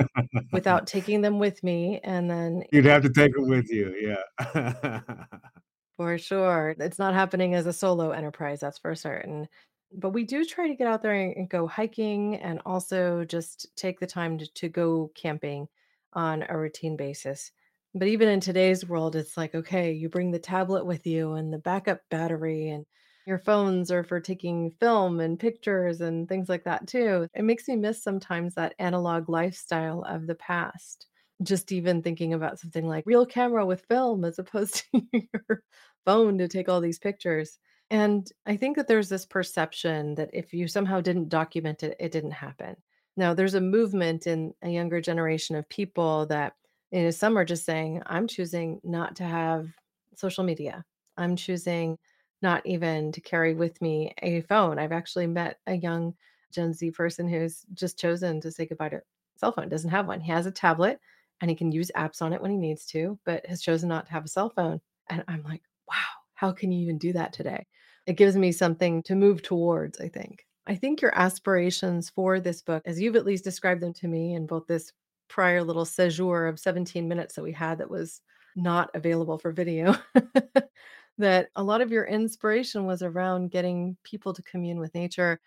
without 0.51 0.87
taking 0.87 1.21
them 1.21 1.39
with 1.39 1.63
me. 1.63 1.99
And 2.03 2.29
then 2.29 2.63
you'd 2.73 2.85
have 2.85 3.03
to 3.03 3.09
take 3.09 3.33
them 3.35 3.47
with 3.47 3.69
you. 3.71 3.95
Yeah. 4.01 4.99
for 5.95 6.17
sure. 6.17 6.75
It's 6.79 6.99
not 6.99 7.13
happening 7.13 7.53
as 7.53 7.67
a 7.67 7.73
solo 7.73 8.09
enterprise, 8.09 8.59
that's 8.59 8.79
for 8.79 8.95
certain. 8.95 9.47
But 9.93 10.11
we 10.11 10.23
do 10.23 10.45
try 10.45 10.67
to 10.67 10.75
get 10.75 10.87
out 10.87 11.01
there 11.01 11.13
and 11.13 11.49
go 11.49 11.67
hiking 11.67 12.35
and 12.35 12.61
also 12.65 13.25
just 13.25 13.75
take 13.75 13.99
the 13.99 14.07
time 14.07 14.37
to, 14.37 14.47
to 14.53 14.69
go 14.69 15.11
camping 15.15 15.67
on 16.13 16.45
a 16.47 16.57
routine 16.57 16.95
basis. 16.95 17.51
But 17.93 18.07
even 18.07 18.29
in 18.29 18.39
today's 18.39 18.87
world, 18.87 19.15
it's 19.17 19.35
like, 19.35 19.53
okay, 19.53 19.91
you 19.91 20.07
bring 20.07 20.31
the 20.31 20.39
tablet 20.39 20.85
with 20.85 21.05
you 21.05 21.33
and 21.33 21.51
the 21.53 21.57
backup 21.57 22.01
battery, 22.09 22.69
and 22.69 22.85
your 23.25 23.37
phones 23.37 23.91
are 23.91 24.03
for 24.05 24.21
taking 24.21 24.71
film 24.71 25.19
and 25.19 25.37
pictures 25.39 25.99
and 25.99 26.27
things 26.29 26.47
like 26.47 26.63
that 26.63 26.87
too. 26.87 27.27
It 27.33 27.43
makes 27.43 27.67
me 27.67 27.75
miss 27.75 28.01
sometimes 28.01 28.55
that 28.55 28.75
analog 28.79 29.27
lifestyle 29.29 30.03
of 30.03 30.25
the 30.25 30.35
past. 30.35 31.07
Just 31.43 31.71
even 31.73 32.01
thinking 32.01 32.33
about 32.33 32.59
something 32.59 32.87
like 32.87 33.05
real 33.05 33.25
camera 33.25 33.65
with 33.65 33.85
film 33.87 34.23
as 34.23 34.39
opposed 34.39 34.85
to 34.95 35.01
your 35.11 35.63
phone 36.05 36.37
to 36.37 36.47
take 36.47 36.69
all 36.69 36.79
these 36.81 36.99
pictures. 36.99 37.59
And 37.91 38.31
I 38.45 38.55
think 38.55 38.77
that 38.77 38.87
there's 38.87 39.09
this 39.09 39.25
perception 39.25 40.15
that 40.15 40.29
if 40.31 40.53
you 40.53 40.67
somehow 40.67 41.01
didn't 41.01 41.27
document 41.27 41.83
it, 41.83 41.97
it 41.99 42.13
didn't 42.13 42.31
happen. 42.31 42.77
Now, 43.17 43.33
there's 43.33 43.55
a 43.55 43.61
movement 43.61 44.27
in 44.27 44.53
a 44.61 44.69
younger 44.69 45.01
generation 45.01 45.57
of 45.57 45.67
people 45.67 46.25
that 46.27 46.53
you 46.91 47.03
know, 47.03 47.11
some 47.11 47.37
are 47.37 47.43
just 47.45 47.65
saying, 47.65 48.01
I'm 48.05 48.27
choosing 48.27 48.79
not 48.85 49.17
to 49.17 49.25
have 49.25 49.67
social 50.15 50.45
media. 50.45 50.85
I'm 51.17 51.35
choosing 51.35 51.97
not 52.41 52.65
even 52.65 53.11
to 53.11 53.21
carry 53.21 53.53
with 53.53 53.81
me 53.81 54.13
a 54.21 54.41
phone. 54.41 54.79
I've 54.79 54.93
actually 54.93 55.27
met 55.27 55.59
a 55.67 55.75
young 55.75 56.15
Gen 56.51 56.73
Z 56.73 56.91
person 56.91 57.27
who's 57.27 57.65
just 57.73 57.99
chosen 57.99 58.39
to 58.41 58.51
say 58.51 58.65
goodbye 58.65 58.89
to 58.89 59.01
cell 59.35 59.51
phone, 59.51 59.67
doesn't 59.67 59.89
have 59.89 60.07
one. 60.07 60.21
He 60.21 60.31
has 60.31 60.45
a 60.45 60.51
tablet 60.51 60.99
and 61.41 61.49
he 61.49 61.55
can 61.55 61.71
use 61.73 61.91
apps 61.95 62.21
on 62.21 62.31
it 62.31 62.41
when 62.41 62.51
he 62.51 62.57
needs 62.57 62.85
to, 62.87 63.19
but 63.25 63.45
has 63.47 63.61
chosen 63.61 63.89
not 63.89 64.05
to 64.05 64.11
have 64.13 64.25
a 64.25 64.29
cell 64.29 64.49
phone. 64.49 64.79
And 65.09 65.25
I'm 65.27 65.43
like, 65.43 65.63
wow, 65.89 65.95
how 66.35 66.51
can 66.53 66.71
you 66.71 66.81
even 66.83 66.97
do 66.97 67.11
that 67.13 67.33
today? 67.33 67.67
It 68.05 68.17
gives 68.17 68.35
me 68.35 68.51
something 68.51 69.03
to 69.03 69.15
move 69.15 69.41
towards, 69.41 69.99
I 69.99 70.07
think. 70.07 70.45
I 70.67 70.75
think 70.75 71.01
your 71.01 71.13
aspirations 71.17 72.09
for 72.09 72.39
this 72.39 72.61
book, 72.61 72.83
as 72.85 72.99
you've 72.99 73.15
at 73.15 73.25
least 73.25 73.43
described 73.43 73.81
them 73.81 73.93
to 73.95 74.07
me 74.07 74.35
in 74.35 74.45
both 74.45 74.67
this 74.67 74.91
prior 75.27 75.63
little 75.63 75.85
séjour 75.85 76.49
of 76.49 76.59
17 76.59 77.07
minutes 77.07 77.35
that 77.35 77.43
we 77.43 77.51
had 77.51 77.77
that 77.79 77.89
was 77.89 78.21
not 78.55 78.89
available 78.93 79.37
for 79.37 79.51
video, 79.51 79.95
that 81.17 81.49
a 81.55 81.63
lot 81.63 81.81
of 81.81 81.91
your 81.91 82.05
inspiration 82.05 82.85
was 82.85 83.01
around 83.01 83.51
getting 83.51 83.97
people 84.03 84.33
to 84.33 84.43
commune 84.43 84.79
with 84.79 84.93
nature, 84.93 85.39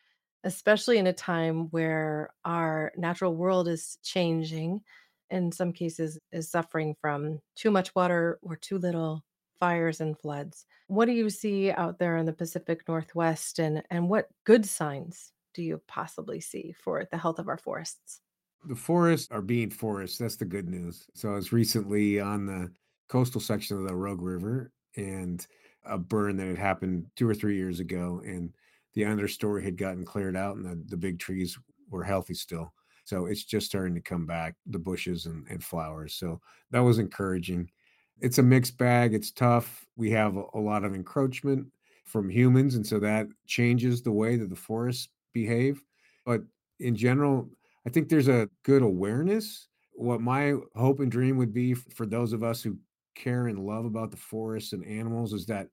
especially 0.43 0.99
in 0.99 1.07
a 1.07 1.13
time 1.13 1.69
where 1.71 2.31
our 2.45 2.93
natural 2.97 3.35
world 3.35 3.69
is 3.69 3.99
changing, 4.03 4.81
in 5.31 5.53
some 5.53 5.73
cases 5.73 6.19
is 6.33 6.51
suffering 6.51 6.95
from 7.01 7.41
too 7.57 7.71
much 7.71 7.95
water 7.95 8.39
or 8.43 8.57
too 8.57 8.79
little, 8.79 9.23
fires 9.61 10.01
and 10.01 10.19
floods. 10.19 10.67
What 10.89 11.07
do 11.07 11.13
you 11.13 11.31
see 11.31 11.71
out 11.71 11.99
there 11.99 12.17
in 12.17 12.27
the 12.27 12.33
Pacific 12.33 12.87
Northwest 12.89 13.59
and 13.59 13.83
and 13.91 14.09
what 14.09 14.29
good 14.45 14.67
signs 14.67 15.33
do 15.55 15.63
you 15.63 15.81
possibly 15.87 16.41
see 16.41 16.73
for 16.73 17.07
the 17.11 17.19
health 17.19 17.39
of 17.39 17.49
our 17.49 17.59
forests? 17.59 18.21
The 18.67 18.75
forests 18.75 19.31
are 19.31 19.43
being 19.43 19.71
forests. 19.71 20.19
That's 20.19 20.37
the 20.37 20.45
good 20.45 20.69
news. 20.69 21.07
So 21.15 21.31
I 21.31 21.35
was 21.35 21.53
recently 21.53 22.19
on 22.19 22.47
the 22.47 22.73
coastal 23.09 23.41
section 23.41 23.77
of 23.77 23.85
the 23.85 23.95
Rogue 23.95 24.23
River 24.23 24.73
and 24.97 25.47
a 25.85 25.99
burn 25.99 26.37
that 26.39 26.47
had 26.47 26.59
happened 26.59 27.07
two 27.15 27.29
or 27.29 27.35
three 27.35 27.57
years 27.57 27.79
ago, 27.79 28.23
and 28.25 28.55
the 28.95 29.03
understory 29.03 29.63
had 29.63 29.77
gotten 29.77 30.05
cleared 30.05 30.37
out, 30.37 30.57
and 30.57 30.65
the, 30.65 30.83
the 30.89 30.97
big 30.97 31.19
trees 31.19 31.59
were 31.91 32.03
healthy 32.03 32.35
still. 32.35 32.73
So 33.05 33.27
it's 33.27 33.45
just 33.45 33.67
starting 33.67 33.95
to 33.95 34.01
come 34.01 34.25
back, 34.25 34.57
the 34.67 34.79
bushes 34.79 35.27
and, 35.27 35.47
and 35.49 35.63
flowers. 35.63 36.15
So 36.15 36.41
that 36.71 36.81
was 36.81 36.99
encouraging. 36.99 37.71
It's 38.21 38.39
a 38.39 38.43
mixed 38.43 38.79
bag. 38.79 39.15
It's 39.15 39.31
tough. 39.31 39.87
We 39.97 40.11
have 40.11 40.37
a, 40.37 40.45
a 40.55 40.61
lot 40.61 40.85
of 40.85 40.95
encroachment 40.95 41.67
from 42.05 42.31
humans, 42.31 42.75
and 42.75 42.87
so 42.87 42.99
that 43.01 43.27
changes 43.47 44.03
the 44.03 44.13
way 44.13 44.37
that 44.37 44.51
the 44.51 44.57
forests 44.57 45.09
behave. 45.33 45.83
But 46.25 46.43
in 46.81 46.95
general, 46.97 47.51
I 47.87 47.91
think 47.91 48.09
there's 48.09 48.29
a 48.29 48.49
good 48.63 48.83
awareness. 48.83 49.69
What 49.93 50.21
my 50.21 50.55
hope 50.75 51.01
and 51.01 51.11
dream 51.11 51.37
would 51.39 51.53
be 51.53 51.75
for 51.75 52.07
those 52.07 52.33
of 52.33 52.43
us 52.43 52.63
who 52.63 52.79
care 53.15 53.47
and 53.47 53.59
love 53.65 53.85
about 53.85 54.11
the 54.11 54.17
forests 54.17 54.73
and 54.73 54.85
animals 54.85 55.33
is 55.33 55.47
that 55.47 55.69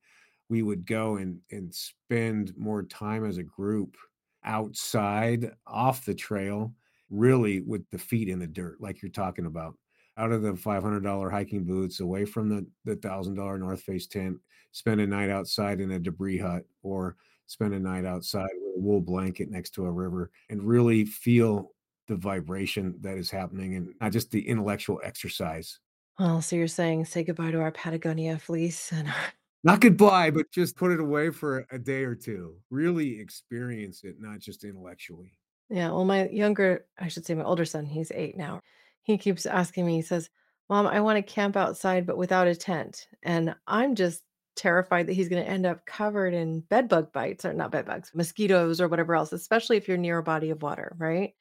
we 0.49 0.61
would 0.61 0.85
go 0.85 1.15
and 1.17 1.39
and 1.51 1.73
spend 1.73 2.55
more 2.57 2.83
time 2.83 3.25
as 3.25 3.37
a 3.37 3.43
group 3.43 3.97
outside 4.43 5.51
off 5.65 6.05
the 6.05 6.13
trail 6.13 6.73
really 7.09 7.61
with 7.61 7.87
the 7.89 7.97
feet 7.97 8.29
in 8.29 8.39
the 8.39 8.47
dirt 8.47 8.79
like 8.79 9.01
you're 9.01 9.11
talking 9.11 9.45
about 9.45 9.75
out 10.17 10.31
of 10.31 10.41
the 10.41 10.55
$500 10.55 11.31
hiking 11.31 11.63
boots 11.63 11.99
away 11.99 12.25
from 12.25 12.49
the 12.49 12.65
the 12.85 12.95
$1000 12.95 13.59
north 13.59 13.81
face 13.81 14.07
tent 14.07 14.37
spend 14.71 15.01
a 15.01 15.07
night 15.07 15.29
outside 15.29 15.79
in 15.81 15.91
a 15.91 15.99
debris 15.99 16.37
hut 16.37 16.63
or 16.83 17.17
spend 17.47 17.73
a 17.73 17.79
night 17.79 18.05
outside 18.05 18.49
with 18.61 18.77
a 18.77 18.79
wool 18.79 19.01
blanket 19.01 19.49
next 19.49 19.71
to 19.71 19.85
a 19.85 19.91
river 19.91 20.31
and 20.49 20.63
really 20.63 21.05
feel 21.05 21.73
the 22.07 22.15
vibration 22.15 22.95
that 23.01 23.17
is 23.17 23.29
happening 23.29 23.75
and 23.75 23.93
not 23.99 24.11
just 24.11 24.31
the 24.31 24.47
intellectual 24.47 24.99
exercise. 25.03 25.79
Well, 26.19 26.41
so 26.41 26.55
you're 26.55 26.67
saying 26.67 27.05
say 27.05 27.23
goodbye 27.23 27.51
to 27.51 27.59
our 27.59 27.71
Patagonia 27.71 28.37
fleece 28.37 28.91
and 28.91 29.11
Not 29.63 29.79
goodbye, 29.79 30.31
but 30.31 30.51
just 30.51 30.75
put 30.75 30.91
it 30.91 30.99
away 30.99 31.29
for 31.29 31.67
a 31.71 31.77
day 31.77 32.03
or 32.03 32.15
2. 32.15 32.57
Really 32.71 33.19
experience 33.19 34.03
it, 34.03 34.15
not 34.19 34.39
just 34.39 34.63
intellectually. 34.63 35.37
Yeah, 35.69 35.91
well, 35.91 36.03
my 36.03 36.27
younger 36.29 36.87
I 36.97 37.07
should 37.07 37.25
say 37.25 37.35
my 37.35 37.43
older 37.43 37.65
son, 37.65 37.85
he's 37.85 38.11
8 38.11 38.35
now. 38.37 38.61
He 39.03 39.17
keeps 39.17 39.45
asking 39.45 39.85
me, 39.85 39.95
he 39.97 40.01
says, 40.01 40.29
"Mom, 40.69 40.87
I 40.87 41.01
wanna 41.01 41.23
camp 41.23 41.55
outside, 41.57 42.05
but 42.05 42.17
without 42.17 42.47
a 42.47 42.55
tent." 42.55 43.07
And 43.23 43.55
I'm 43.67 43.95
just 43.95 44.23
terrified 44.55 45.07
that 45.07 45.13
he's 45.13 45.29
gonna 45.29 45.41
end 45.41 45.65
up 45.65 45.85
covered 45.85 46.33
in 46.33 46.61
bed 46.61 46.89
bug 46.89 47.11
bites 47.13 47.45
or 47.45 47.53
not 47.53 47.71
bed 47.71 47.85
bugs, 47.85 48.11
mosquitoes 48.13 48.81
or 48.81 48.87
whatever 48.87 49.15
else, 49.15 49.33
especially 49.33 49.77
if 49.77 49.87
you're 49.87 49.97
near 49.97 50.19
a 50.19 50.23
body 50.23 50.49
of 50.51 50.61
water, 50.61 50.95
right? 50.97 51.33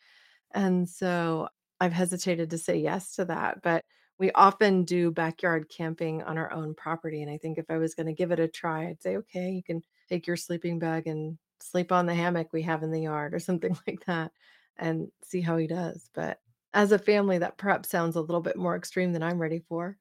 And 0.53 0.89
so 0.89 1.49
I've 1.81 1.93
hesitated 1.93 2.51
to 2.51 2.59
say 2.59 2.79
yes 2.79 3.15
to 3.17 3.25
that, 3.27 3.63
but 3.63 3.85
we 4.19 4.31
often 4.33 4.85
do 4.85 5.11
backyard 5.11 5.71
camping 5.75 6.23
on 6.23 6.37
our 6.37 6.53
own 6.53 6.75
property. 6.75 7.23
And 7.23 7.31
I 7.31 7.39
think 7.39 7.57
if 7.59 7.65
I 7.71 7.79
was 7.79 7.95
going 7.95 8.07
to 8.07 8.13
give 8.13 8.33
it 8.33 8.39
a 8.39 8.49
try, 8.49 8.89
I'd 8.89 9.03
say, 9.03 9.17
okay, 9.17 9.51
you 9.51 9.63
can 9.63 9.83
take 10.11 10.27
your 10.27 10.37
sleeping 10.37 10.79
bag 10.79 11.07
and 11.07 11.39
sleep 11.61 11.91
on 11.91 12.07
the 12.07 12.15
hammock 12.15 12.53
we 12.53 12.63
have 12.63 12.83
in 12.83 12.91
the 12.91 13.01
yard 13.01 13.33
or 13.35 13.39
something 13.39 13.77
like 13.87 14.05
that 14.07 14.33
and 14.77 15.09
see 15.25 15.41
how 15.41 15.57
he 15.57 15.67
does. 15.67 16.11
But 16.15 16.39
as 16.73 16.93
a 16.93 16.99
family, 16.99 17.39
that 17.39 17.59
perhaps 17.59 17.89
sounds 17.89 18.17
a 18.17 18.21
little 18.21 18.41
bit 18.41 18.57
more 18.57 18.77
extreme 18.77 19.13
than 19.13 19.23
I'm 19.23 19.41
ready 19.41 19.65
for. 19.69 19.99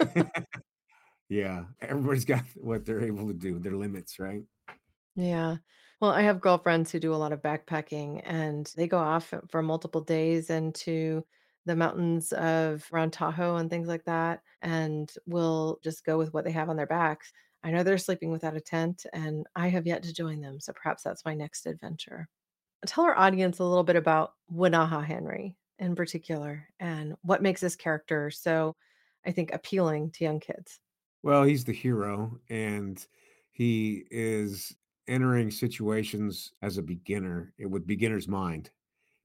Yeah, 1.28 1.64
everybody's 1.80 2.24
got 2.24 2.44
what 2.54 2.84
they're 2.84 3.04
able 3.04 3.26
to 3.28 3.34
do, 3.34 3.58
their 3.58 3.72
limits, 3.76 4.18
right? 4.18 4.42
Yeah. 5.14 5.56
Well, 6.00 6.10
I 6.10 6.22
have 6.22 6.40
girlfriends 6.40 6.92
who 6.92 7.00
do 7.00 7.14
a 7.14 7.16
lot 7.16 7.32
of 7.32 7.42
backpacking 7.42 8.20
and 8.24 8.70
they 8.76 8.86
go 8.86 8.98
off 8.98 9.32
for 9.48 9.62
multiple 9.62 10.02
days 10.02 10.50
into 10.50 11.24
the 11.64 11.74
mountains 11.74 12.32
of 12.32 12.86
around 12.92 13.12
Tahoe 13.12 13.56
and 13.56 13.70
things 13.70 13.88
like 13.88 14.04
that 14.04 14.42
and 14.62 15.12
will 15.26 15.80
just 15.82 16.04
go 16.04 16.18
with 16.18 16.34
what 16.34 16.44
they 16.44 16.52
have 16.52 16.68
on 16.68 16.76
their 16.76 16.86
backs. 16.86 17.32
I 17.64 17.70
know 17.70 17.82
they're 17.82 17.98
sleeping 17.98 18.30
without 18.30 18.56
a 18.56 18.60
tent 18.60 19.06
and 19.12 19.46
I 19.56 19.68
have 19.68 19.86
yet 19.86 20.02
to 20.04 20.12
join 20.12 20.40
them. 20.42 20.60
So 20.60 20.72
perhaps 20.74 21.02
that's 21.02 21.24
my 21.24 21.34
next 21.34 21.66
adventure. 21.66 22.28
Tell 22.86 23.04
our 23.04 23.18
audience 23.18 23.58
a 23.58 23.64
little 23.64 23.82
bit 23.84 23.96
about 23.96 24.34
Wenaha 24.52 25.02
Henry 25.04 25.56
in 25.78 25.94
particular 25.94 26.68
and 26.80 27.14
what 27.22 27.42
makes 27.42 27.60
this 27.60 27.76
character 27.76 28.30
so, 28.30 28.76
I 29.24 29.32
think, 29.32 29.52
appealing 29.52 30.12
to 30.12 30.24
young 30.24 30.40
kids. 30.40 30.80
Well, 31.22 31.42
he's 31.42 31.64
the 31.64 31.72
hero, 31.72 32.38
and 32.48 33.04
he 33.52 34.04
is 34.10 34.76
entering 35.08 35.50
situations 35.50 36.52
as 36.62 36.78
a 36.78 36.82
beginner 36.82 37.52
eh, 37.60 37.64
with 37.66 37.86
beginner's 37.86 38.28
mind 38.28 38.70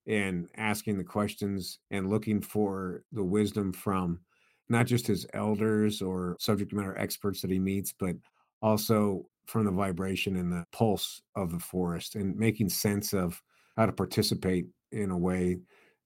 and 0.07 0.49
asking 0.55 0.97
the 0.97 1.03
questions 1.03 1.79
and 1.91 2.09
looking 2.09 2.41
for 2.41 3.03
the 3.11 3.23
wisdom 3.23 3.71
from 3.73 4.21
not 4.69 4.87
just 4.87 5.07
his 5.07 5.27
elders 5.33 6.01
or 6.01 6.37
subject 6.39 6.73
matter 6.73 6.97
experts 6.97 7.41
that 7.41 7.51
he 7.51 7.59
meets, 7.59 7.93
but 7.93 8.15
also 8.61 9.27
from 9.47 9.65
the 9.65 9.71
vibration 9.71 10.35
and 10.35 10.51
the 10.51 10.65
pulse 10.71 11.21
of 11.35 11.51
the 11.51 11.59
forest 11.59 12.15
and 12.15 12.35
making 12.37 12.69
sense 12.69 13.13
of 13.13 13.41
how 13.75 13.85
to 13.85 13.91
participate 13.91 14.67
in 14.91 15.11
a 15.11 15.17
way 15.17 15.59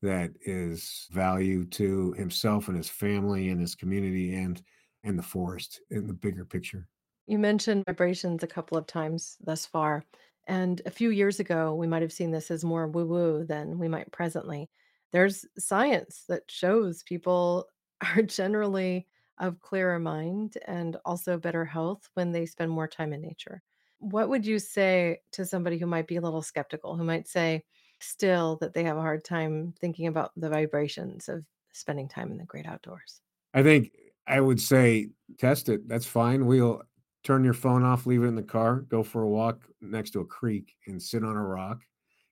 that 0.06 0.32
is 0.42 1.08
value 1.12 1.66
to 1.66 2.14
himself 2.14 2.68
and 2.68 2.78
his 2.78 2.90
family 2.90 3.50
and 3.50 3.60
his 3.60 3.76
community 3.76 4.36
and 4.36 4.62
and 5.04 5.20
the 5.20 5.24
forest 5.24 5.82
in 5.92 6.08
the 6.08 6.14
bigger 6.14 6.46
picture. 6.46 6.88
You 7.28 7.38
mentioned 7.40 7.84
vibrations 7.86 8.44
a 8.44 8.48
couple 8.48 8.78
of 8.78 8.88
times 8.88 9.38
thus 9.42 9.66
far. 9.66 10.04
And 10.48 10.82
a 10.86 10.92
few 10.92 11.10
years 11.10 11.40
ago, 11.40 11.74
we 11.74 11.88
might 11.88 12.02
have 12.02 12.14
seen 12.14 12.32
this 12.32 12.52
as 12.52 12.64
more 12.64 12.88
woo 12.88 13.06
woo 13.06 13.46
than 13.46 13.80
we 13.80 13.88
might 13.88 14.12
presently. 14.12 14.70
There's 15.12 15.46
science 15.58 16.26
that 16.28 16.50
shows 16.50 17.04
people 17.04 17.68
are 18.16 18.22
generally 18.22 19.08
of 19.38 19.60
clearer 19.60 20.00
mind 20.00 20.58
and 20.66 20.98
also 21.06 21.38
better 21.38 21.66
health 21.66 22.10
when 22.14 22.32
they 22.32 22.46
spend 22.46 22.72
more 22.72 22.88
time 22.88 23.14
in 23.14 23.22
nature. 23.22 23.62
What 24.00 24.30
would 24.30 24.46
you 24.46 24.60
say 24.60 25.20
to 25.34 25.46
somebody 25.46 25.78
who 25.78 25.88
might 25.88 26.08
be 26.08 26.16
a 26.16 26.22
little 26.22 26.42
skeptical, 26.42 26.96
who 26.96 27.04
might 27.04 27.28
say 27.28 27.64
still 28.06 28.58
that 28.62 28.74
they 28.74 28.84
have 28.84 28.98
a 28.98 29.02
hard 29.02 29.24
time 29.24 29.74
thinking 29.80 30.08
about 30.08 30.32
the 30.36 30.50
vibrations 30.50 31.30
of 31.30 31.44
spending 31.74 32.08
time 32.08 32.32
in 32.32 32.38
the 32.38 32.46
great 32.46 32.66
outdoors? 32.66 33.22
I 33.54 33.64
think 33.64 33.92
I 34.28 34.40
would 34.40 34.60
say 34.60 35.10
test 35.38 35.70
it. 35.70 35.88
That's 35.88 36.06
fine. 36.06 36.46
We'll 36.46 36.82
turn 37.24 37.44
your 37.44 37.54
phone 37.54 37.84
off, 37.84 38.06
leave 38.06 38.24
it 38.24 38.28
in 38.28 38.36
the 38.36 38.44
car, 38.44 38.82
go 38.82 39.04
for 39.04 39.24
a 39.24 39.28
walk 39.28 39.66
next 39.82 40.12
to 40.12 40.20
a 40.22 40.26
creek 40.26 40.76
and 40.88 41.02
sit 41.02 41.24
on 41.24 41.36
a 41.36 41.44
rock 41.44 41.82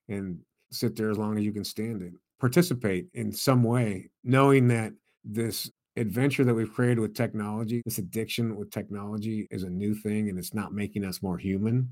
and 0.08 0.40
sit 0.72 0.96
there 0.96 1.10
as 1.10 1.18
long 1.18 1.38
as 1.38 1.44
you 1.44 1.52
can 1.52 1.64
stand 1.64 2.02
it. 2.02 2.14
Participate 2.40 3.08
in 3.14 3.32
some 3.32 3.64
way, 3.64 4.10
knowing 4.24 4.68
that 4.68 4.94
this 5.24 5.72
adventure 5.96 6.44
that 6.44 6.54
we've 6.54 6.74
created 6.74 7.00
with 7.00 7.16
technology, 7.16 7.82
this 7.86 8.00
addiction 8.00 8.56
with 8.56 8.72
technology 8.72 9.48
is 9.52 9.64
a 9.64 9.70
new 9.70 9.94
thing 9.94 10.30
and 10.30 10.38
it's 10.38 10.54
not 10.54 10.74
making 10.74 11.06
us 11.06 11.22
more 11.22 11.38
human. 11.38 11.90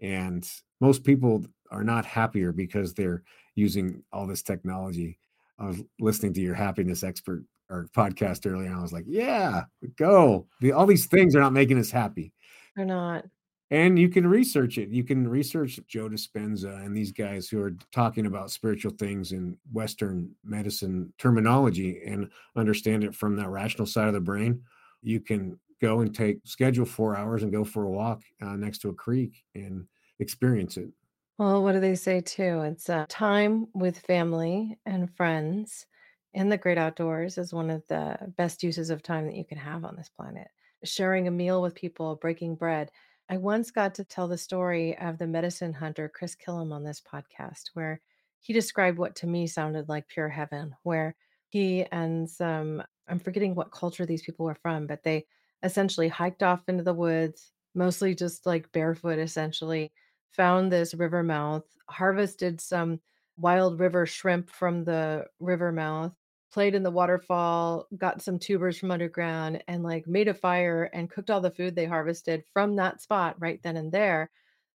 And 0.00 0.48
most 0.80 1.04
people 1.04 1.44
are 1.70 1.84
not 1.84 2.04
happier 2.04 2.52
because 2.52 2.94
they're 2.94 3.22
using 3.54 4.02
all 4.12 4.26
this 4.26 4.42
technology. 4.42 5.18
I 5.58 5.66
was 5.66 5.82
listening 5.98 6.32
to 6.34 6.40
your 6.40 6.54
happiness 6.54 7.02
expert 7.02 7.44
or 7.68 7.86
podcast 7.96 8.50
earlier, 8.50 8.66
and 8.66 8.76
I 8.76 8.82
was 8.82 8.92
like, 8.92 9.04
yeah, 9.06 9.64
go. 9.96 10.46
The, 10.60 10.72
all 10.72 10.86
these 10.86 11.06
things 11.06 11.36
are 11.36 11.40
not 11.40 11.52
making 11.52 11.78
us 11.78 11.90
happy. 11.90 12.32
Or 12.76 12.84
not. 12.84 13.24
And 13.72 13.96
you 13.98 14.08
can 14.08 14.26
research 14.26 14.78
it. 14.78 14.88
You 14.88 15.04
can 15.04 15.28
research 15.28 15.78
Joe 15.86 16.08
Dispenza 16.08 16.84
and 16.84 16.96
these 16.96 17.12
guys 17.12 17.48
who 17.48 17.62
are 17.62 17.76
talking 17.92 18.26
about 18.26 18.50
spiritual 18.50 18.92
things 18.98 19.30
in 19.30 19.56
Western 19.72 20.34
medicine 20.42 21.12
terminology 21.18 22.02
and 22.04 22.28
understand 22.56 23.04
it 23.04 23.14
from 23.14 23.36
that 23.36 23.48
rational 23.48 23.86
side 23.86 24.08
of 24.08 24.14
the 24.14 24.20
brain. 24.20 24.60
You 25.02 25.20
can 25.20 25.56
go 25.80 26.00
and 26.00 26.14
take 26.14 26.38
schedule 26.44 26.84
four 26.86 27.16
hours 27.16 27.42
and 27.42 27.52
go 27.52 27.64
for 27.64 27.84
a 27.84 27.90
walk 27.90 28.22
uh, 28.42 28.56
next 28.56 28.78
to 28.78 28.88
a 28.90 28.94
creek 28.94 29.44
and 29.54 29.86
experience 30.18 30.76
it. 30.76 30.90
Well, 31.38 31.62
what 31.62 31.72
do 31.72 31.80
they 31.80 31.94
say 31.94 32.20
too? 32.20 32.60
It's 32.62 32.88
uh, 32.90 33.06
time 33.08 33.66
with 33.74 33.98
family 33.98 34.78
and 34.84 35.14
friends 35.16 35.86
in 36.34 36.48
the 36.48 36.58
great 36.58 36.78
outdoors 36.78 37.38
is 37.38 37.52
one 37.52 37.70
of 37.70 37.86
the 37.88 38.32
best 38.36 38.62
uses 38.62 38.90
of 38.90 39.02
time 39.02 39.26
that 39.26 39.36
you 39.36 39.44
can 39.44 39.58
have 39.58 39.84
on 39.84 39.96
this 39.96 40.08
planet. 40.08 40.48
sharing 40.84 41.26
a 41.26 41.30
meal 41.30 41.60
with 41.62 41.74
people, 41.74 42.16
breaking 42.16 42.56
bread. 42.56 42.90
I 43.28 43.36
once 43.38 43.70
got 43.70 43.94
to 43.96 44.04
tell 44.04 44.28
the 44.28 44.38
story 44.38 44.96
of 44.98 45.18
the 45.18 45.26
medicine 45.26 45.72
hunter, 45.72 46.08
Chris 46.08 46.34
Kilham, 46.36 46.72
on 46.72 46.84
this 46.84 47.00
podcast, 47.00 47.70
where 47.74 48.00
he 48.40 48.52
described 48.52 48.98
what 48.98 49.16
to 49.16 49.26
me 49.26 49.46
sounded 49.46 49.88
like 49.88 50.08
pure 50.08 50.28
heaven, 50.28 50.74
where 50.82 51.16
he 51.48 51.84
and 51.86 52.28
some, 52.30 52.82
I'm 53.08 53.18
forgetting 53.18 53.54
what 53.54 53.72
culture 53.72 54.06
these 54.06 54.22
people 54.22 54.46
were 54.46 54.54
from, 54.54 54.86
but 54.86 55.02
they 55.02 55.26
essentially 55.62 56.08
hiked 56.08 56.42
off 56.42 56.68
into 56.68 56.82
the 56.82 56.94
woods, 56.94 57.52
mostly 57.74 58.14
just 58.14 58.46
like 58.46 58.72
barefoot, 58.72 59.18
essentially, 59.18 59.92
found 60.32 60.70
this 60.70 60.94
river 60.94 61.22
mouth, 61.22 61.64
harvested 61.88 62.60
some 62.60 63.00
wild 63.36 63.80
river 63.80 64.06
shrimp 64.06 64.50
from 64.50 64.84
the 64.84 65.26
river 65.40 65.72
mouth, 65.72 66.12
played 66.52 66.74
in 66.74 66.82
the 66.82 66.90
waterfall, 66.90 67.86
got 67.96 68.22
some 68.22 68.38
tubers 68.38 68.78
from 68.78 68.90
underground, 68.90 69.62
and 69.68 69.82
like 69.82 70.06
made 70.06 70.28
a 70.28 70.34
fire 70.34 70.84
and 70.92 71.10
cooked 71.10 71.30
all 71.30 71.40
the 71.40 71.50
food 71.50 71.74
they 71.74 71.86
harvested 71.86 72.44
from 72.52 72.76
that 72.76 73.00
spot 73.00 73.36
right 73.38 73.60
then 73.62 73.76
and 73.76 73.92
there. 73.92 74.30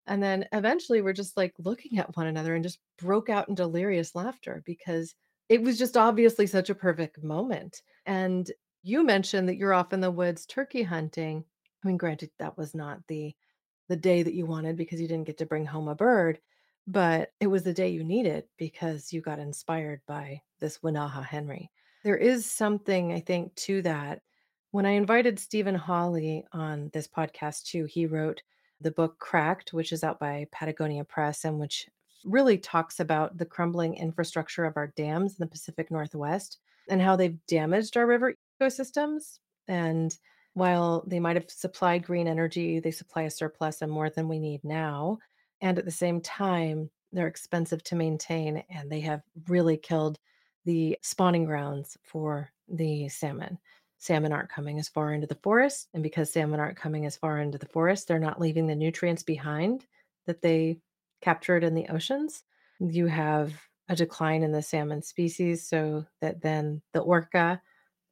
And 0.08 0.22
then 0.22 0.46
eventually 0.52 1.02
we're 1.02 1.14
just 1.14 1.38
like 1.38 1.54
looking 1.60 1.98
at 1.98 2.16
one 2.18 2.28
another 2.28 2.56
and 2.56 2.64
just 2.64 2.80
broke 2.98 3.30
out 3.30 3.50
in 3.50 3.56
delirious 3.56 4.16
laughter 4.16 4.62
because 4.66 5.16
it 5.50 5.62
was 5.62 5.78
just 5.78 5.98
obviously 5.98 6.48
such 6.48 6.70
a 6.70 6.76
perfect 6.76 7.24
moment. 7.24 7.82
And 8.06 8.50
you 8.84 9.04
mentioned 9.06 9.48
that 9.50 9.56
you're 9.56 9.74
off 9.74 9.94
in 9.94 10.02
the 10.02 10.12
woods 10.12 10.46
turkey 10.46 10.84
hunting. 10.84 11.44
I 11.84 11.88
mean, 11.88 11.98
granted, 11.98 12.30
that 12.40 12.58
was 12.58 12.76
not 12.76 13.00
the 13.08 13.34
the 13.90 13.96
day 13.96 14.24
that 14.24 14.34
you 14.34 14.46
wanted 14.46 14.78
because 14.78 15.02
you 15.02 15.08
didn't 15.08 15.28
get 15.28 15.38
to 15.38 15.46
bring 15.46 15.66
home 15.66 15.88
a 15.88 15.96
bird, 15.96 16.40
but 16.88 17.32
it 17.42 17.48
was 17.48 17.64
the 17.64 17.74
day 17.74 17.90
you 17.90 18.04
needed 18.04 18.46
because 18.58 19.12
you 19.12 19.22
got 19.22 19.40
inspired 19.40 20.02
by 20.08 20.42
this 20.60 20.80
Wenaha 20.80 21.24
Henry. 21.24 21.70
There 22.04 22.18
is 22.18 22.50
something 22.50 23.12
I 23.12 23.20
think 23.20 23.54
to 23.56 23.82
that. 23.82 24.22
When 24.72 24.86
I 24.86 24.92
invited 24.92 25.38
Stephen 25.38 25.76
Hawley 25.76 26.46
on 26.54 26.90
this 26.94 27.08
podcast 27.08 27.64
too, 27.66 27.86
he 27.86 28.06
wrote 28.06 28.42
the 28.82 28.92
book 28.92 29.20
Cracked, 29.20 29.74
which 29.74 29.92
is 29.92 30.04
out 30.04 30.20
by 30.20 30.48
Patagonia 30.52 31.04
Press 31.04 31.46
and 31.46 31.60
which 31.60 31.88
really 32.26 32.58
talks 32.58 33.00
about 33.00 33.38
the 33.38 33.46
crumbling 33.46 33.96
infrastructure 33.96 34.66
of 34.66 34.78
our 34.78 34.88
dams 34.96 35.34
in 35.34 35.38
the 35.40 35.48
Pacific 35.48 35.92
Northwest 35.92 36.60
and 36.90 37.02
how 37.02 37.16
they've 37.16 37.38
damaged 37.48 37.98
our 37.98 38.08
river 38.08 38.34
ecosystems. 38.64 39.40
And 39.68 40.16
while 40.54 41.04
they 41.08 41.20
might 41.20 41.36
have 41.36 41.50
supplied 41.50 42.04
green 42.04 42.28
energy, 42.28 42.80
they 42.80 42.92
supply 42.92 43.24
a 43.24 43.32
surplus 43.32 43.82
and 43.82 43.92
more 43.92 44.10
than 44.10 44.28
we 44.28 44.40
need 44.40 44.64
now. 44.64 45.20
And 45.62 45.80
at 45.80 45.86
the 45.86 45.92
same 45.92 46.22
time, 46.22 46.90
they're 47.12 47.28
expensive 47.28 47.84
to 47.86 47.96
maintain 47.96 48.64
and 48.70 48.92
they 48.92 49.02
have 49.02 49.22
really 49.48 49.78
killed 49.78 50.20
the 50.66 50.98
spawning 51.02 51.46
grounds 51.46 51.98
for 52.04 52.52
the 52.68 53.10
salmon. 53.10 53.58
Salmon 54.00 54.34
aren't 54.34 54.50
coming 54.50 54.80
as 54.80 54.90
far 54.90 55.14
into 55.14 55.28
the 55.28 55.40
forest. 55.44 55.88
And 55.94 56.04
because 56.04 56.32
salmon 56.32 56.60
aren't 56.60 56.78
coming 56.78 57.06
as 57.06 57.16
far 57.16 57.40
into 57.40 57.58
the 57.58 57.68
forest, 57.68 58.08
they're 58.08 58.20
not 58.20 58.40
leaving 58.42 58.68
the 58.68 58.76
nutrients 58.76 59.24
behind 59.24 59.86
that 60.26 60.42
they 60.42 60.80
captured 61.22 61.64
in 61.64 61.74
the 61.74 61.88
oceans. 61.88 62.44
You 62.80 63.08
have 63.08 63.54
a 63.90 63.96
decline 63.96 64.44
in 64.44 64.52
the 64.52 64.62
salmon 64.62 65.02
species, 65.02 65.68
so 65.68 66.06
that 66.22 66.42
then 66.42 66.82
the 66.94 67.02
orca 67.02 67.62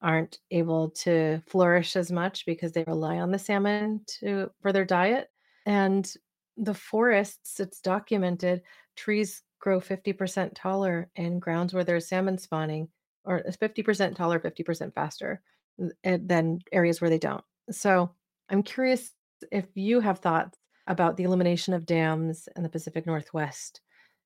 aren't 0.02 0.40
able 0.50 0.90
to 0.90 1.42
flourish 1.48 1.96
as 1.96 2.12
much 2.12 2.46
because 2.46 2.72
they 2.72 2.84
rely 2.88 3.20
on 3.20 3.32
the 3.32 3.40
salmon 3.40 4.02
to 4.20 4.50
for 4.62 4.72
their 4.74 4.86
diet. 4.86 5.30
And 5.66 6.12
the 6.58 6.74
forests, 6.74 7.60
it's 7.60 7.82
documented, 7.82 8.62
trees 8.96 9.44
grow 9.60 9.80
50% 9.80 10.52
taller 10.56 11.10
in 11.16 11.40
grounds 11.40 11.74
where 11.74 11.84
there's 11.84 12.08
salmon 12.08 12.38
spawning, 12.38 12.90
or 13.26 13.48
uh, 13.48 13.52
50% 13.52 14.16
taller, 14.16 14.40
50% 14.40 14.94
faster 14.94 15.42
uh, 15.82 16.18
than 16.22 16.60
areas 16.72 17.00
where 17.00 17.10
they 17.10 17.20
don't. 17.20 17.44
So 17.70 18.12
I'm 18.50 18.64
curious 18.64 19.12
if 19.52 19.66
you 19.76 20.00
have 20.00 20.20
thoughts 20.20 20.58
about 20.88 21.16
the 21.16 21.24
elimination 21.24 21.74
of 21.74 21.86
dams 21.86 22.50
in 22.56 22.64
the 22.64 22.70
Pacific 22.70 23.06
Northwest 23.06 23.82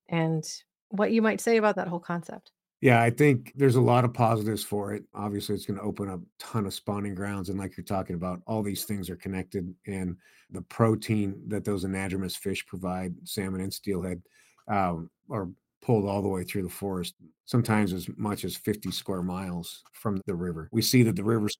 and 0.08 0.44
what 0.88 1.12
you 1.12 1.20
might 1.20 1.40
say 1.40 1.58
about 1.58 1.76
that 1.76 1.88
whole 1.88 2.00
concept. 2.00 2.52
Yeah, 2.80 3.02
I 3.02 3.10
think 3.10 3.52
there's 3.56 3.76
a 3.76 3.80
lot 3.80 4.04
of 4.04 4.12
positives 4.12 4.62
for 4.62 4.92
it. 4.92 5.04
Obviously, 5.14 5.54
it's 5.54 5.64
going 5.64 5.78
to 5.78 5.84
open 5.84 6.10
up 6.10 6.20
a 6.20 6.24
ton 6.38 6.66
of 6.66 6.74
spawning 6.74 7.14
grounds. 7.14 7.48
And 7.48 7.58
like 7.58 7.76
you're 7.76 7.84
talking 7.84 8.16
about, 8.16 8.42
all 8.46 8.62
these 8.62 8.84
things 8.84 9.08
are 9.08 9.16
connected. 9.16 9.74
And 9.86 10.16
the 10.50 10.62
protein 10.62 11.42
that 11.48 11.64
those 11.64 11.84
anadromous 11.84 12.36
fish 12.36 12.66
provide, 12.66 13.14
salmon 13.24 13.62
and 13.62 13.72
steelhead, 13.72 14.22
um, 14.68 15.10
are 15.30 15.48
pulled 15.80 16.06
all 16.06 16.20
the 16.20 16.28
way 16.28 16.44
through 16.44 16.64
the 16.64 16.68
forest, 16.68 17.14
sometimes 17.46 17.92
as 17.92 18.08
much 18.16 18.44
as 18.44 18.56
50 18.56 18.90
square 18.90 19.22
miles 19.22 19.82
from 19.92 20.20
the 20.26 20.34
river. 20.34 20.68
We 20.70 20.82
see 20.82 21.02
that 21.04 21.16
the 21.16 21.24
rivers. 21.24 21.56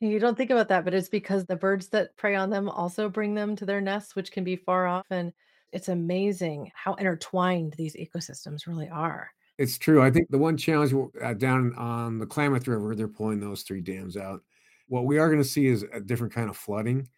You 0.00 0.18
don't 0.18 0.36
think 0.36 0.50
about 0.50 0.68
that, 0.68 0.84
but 0.84 0.94
it's 0.94 1.08
because 1.08 1.44
the 1.44 1.56
birds 1.56 1.88
that 1.88 2.16
prey 2.16 2.36
on 2.36 2.50
them 2.50 2.68
also 2.68 3.08
bring 3.08 3.34
them 3.34 3.54
to 3.56 3.66
their 3.66 3.80
nests, 3.80 4.16
which 4.16 4.32
can 4.32 4.44
be 4.44 4.56
far 4.56 4.86
off. 4.86 5.06
And 5.10 5.32
it's 5.72 5.88
amazing 5.88 6.70
how 6.74 6.94
intertwined 6.94 7.74
these 7.76 7.96
ecosystems 7.96 8.66
really 8.66 8.88
are. 8.88 9.30
It's 9.58 9.78
true. 9.78 10.02
I 10.02 10.10
think 10.10 10.30
the 10.30 10.38
one 10.38 10.56
challenge 10.56 10.92
uh, 11.22 11.34
down 11.34 11.74
on 11.76 12.18
the 12.18 12.26
Klamath 12.26 12.66
River, 12.66 12.94
they're 12.94 13.08
pulling 13.08 13.40
those 13.40 13.62
three 13.62 13.80
dams 13.80 14.16
out. 14.16 14.42
What 14.88 15.06
we 15.06 15.18
are 15.18 15.28
going 15.28 15.42
to 15.42 15.48
see 15.48 15.66
is 15.66 15.84
a 15.92 16.00
different 16.00 16.32
kind 16.32 16.50
of 16.50 16.56
flooding 16.56 17.08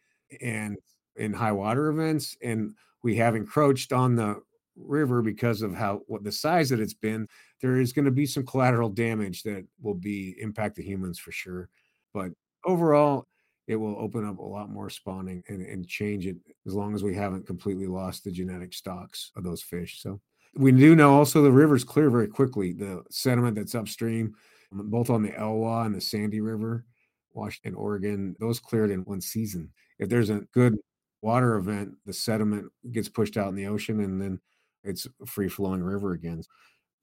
and 0.40 0.76
in 1.16 1.32
high 1.32 1.52
water 1.52 1.88
events. 1.88 2.36
And 2.42 2.74
we 3.02 3.16
have 3.16 3.36
encroached 3.36 3.92
on 3.92 4.16
the 4.16 4.40
river 4.76 5.22
because 5.22 5.62
of 5.62 5.74
how 5.74 6.02
what 6.06 6.22
the 6.22 6.32
size 6.32 6.68
that 6.68 6.80
it's 6.80 6.94
been. 6.94 7.26
There 7.62 7.80
is 7.80 7.92
going 7.92 8.04
to 8.04 8.10
be 8.10 8.26
some 8.26 8.44
collateral 8.44 8.90
damage 8.90 9.42
that 9.44 9.64
will 9.80 9.94
be 9.94 10.36
impact 10.38 10.76
the 10.76 10.82
humans 10.82 11.18
for 11.18 11.32
sure. 11.32 11.68
But 12.12 12.32
overall, 12.64 13.26
it 13.66 13.76
will 13.76 13.96
open 13.98 14.26
up 14.28 14.38
a 14.38 14.42
lot 14.42 14.70
more 14.70 14.90
spawning 14.90 15.42
and, 15.48 15.62
and 15.62 15.88
change 15.88 16.26
it 16.26 16.36
as 16.66 16.74
long 16.74 16.94
as 16.94 17.02
we 17.02 17.14
haven't 17.14 17.46
completely 17.46 17.86
lost 17.86 18.24
the 18.24 18.30
genetic 18.30 18.74
stocks 18.74 19.32
of 19.34 19.42
those 19.42 19.62
fish. 19.62 20.00
So 20.02 20.20
we 20.56 20.72
do 20.72 20.96
know 20.96 21.14
also 21.14 21.42
the 21.42 21.52
rivers 21.52 21.84
clear 21.84 22.10
very 22.10 22.28
quickly. 22.28 22.72
The 22.72 23.02
sediment 23.10 23.56
that's 23.56 23.74
upstream, 23.74 24.34
um, 24.72 24.90
both 24.90 25.10
on 25.10 25.22
the 25.22 25.30
Elwha 25.30 25.86
and 25.86 25.94
the 25.94 26.00
Sandy 26.00 26.40
River, 26.40 26.84
Washington, 27.32 27.74
Oregon, 27.74 28.34
those 28.40 28.58
cleared 28.58 28.90
in 28.90 29.00
one 29.00 29.20
season. 29.20 29.70
If 29.98 30.08
there's 30.08 30.30
a 30.30 30.46
good 30.52 30.76
water 31.22 31.56
event, 31.56 31.94
the 32.06 32.12
sediment 32.12 32.70
gets 32.92 33.08
pushed 33.08 33.36
out 33.36 33.48
in 33.48 33.54
the 33.54 33.66
ocean 33.66 34.00
and 34.00 34.20
then 34.20 34.40
it's 34.82 35.06
a 35.20 35.26
free 35.26 35.48
flowing 35.48 35.82
river 35.82 36.12
again. 36.12 36.42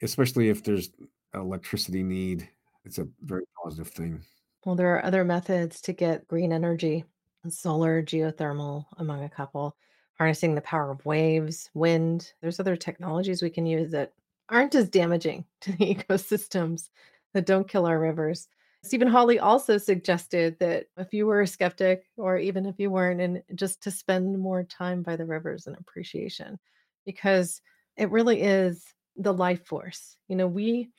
Especially 0.02 0.50
if 0.50 0.64
there's 0.64 0.90
electricity 1.34 2.04
need, 2.04 2.48
it's 2.86 2.98
a 2.98 3.08
very 3.22 3.44
positive 3.64 3.88
thing. 3.88 4.22
Well, 4.66 4.76
there 4.76 4.96
are 4.96 5.06
other 5.06 5.24
methods 5.24 5.82
to 5.82 5.94
get 5.94 6.28
green 6.28 6.54
energy, 6.54 7.06
solar, 7.50 8.02
geothermal, 8.02 8.86
among 8.98 9.24
a 9.24 9.30
couple 9.30 9.76
harnessing 10.18 10.56
the 10.56 10.62
power 10.62 10.92
of 10.92 11.06
waves, 11.06 11.70
wind. 11.74 12.34
There's 12.42 12.60
other 12.60 12.76
technologies 12.76 13.42
we 13.42 13.50
can 13.50 13.66
use 13.66 13.92
that 13.92 14.14
aren't 14.50 14.76
as 14.76 14.90
damaging 14.90 15.46
to 15.62 15.72
the 15.72 15.96
ecosystems 15.96 16.90
that 17.34 17.46
don't 17.46 17.68
kill 17.68 17.86
our 17.86 18.00
rivers. 18.00 18.48
Stephen 18.84 19.08
Hawley 19.08 19.40
also 19.40 19.78
suggested 19.78 20.60
that 20.60 20.88
if 20.98 21.14
you 21.14 21.26
were 21.26 21.42
a 21.42 21.48
skeptic, 21.48 22.04
or 22.18 22.38
even 22.38 22.66
if 22.66 22.76
you 22.78 22.92
weren't, 22.92 23.22
and 23.22 23.42
just 23.56 23.82
to 23.84 23.92
spend 23.92 24.38
more 24.38 24.64
time 24.64 25.02
by 25.02 25.16
the 25.16 25.26
rivers 25.26 25.68
and 25.68 25.78
appreciation, 25.78 26.60
because 27.06 27.62
it 27.96 28.12
really 28.12 28.42
is 28.42 28.94
the 29.16 29.34
life 29.34 29.66
force. 29.66 30.18
You 30.28 30.36
know, 30.36 30.48
we 30.48 30.90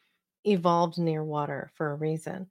evolved 0.45 0.99
near 0.99 1.23
water 1.23 1.71
for 1.75 1.91
a 1.91 1.97
reason. 1.97 2.49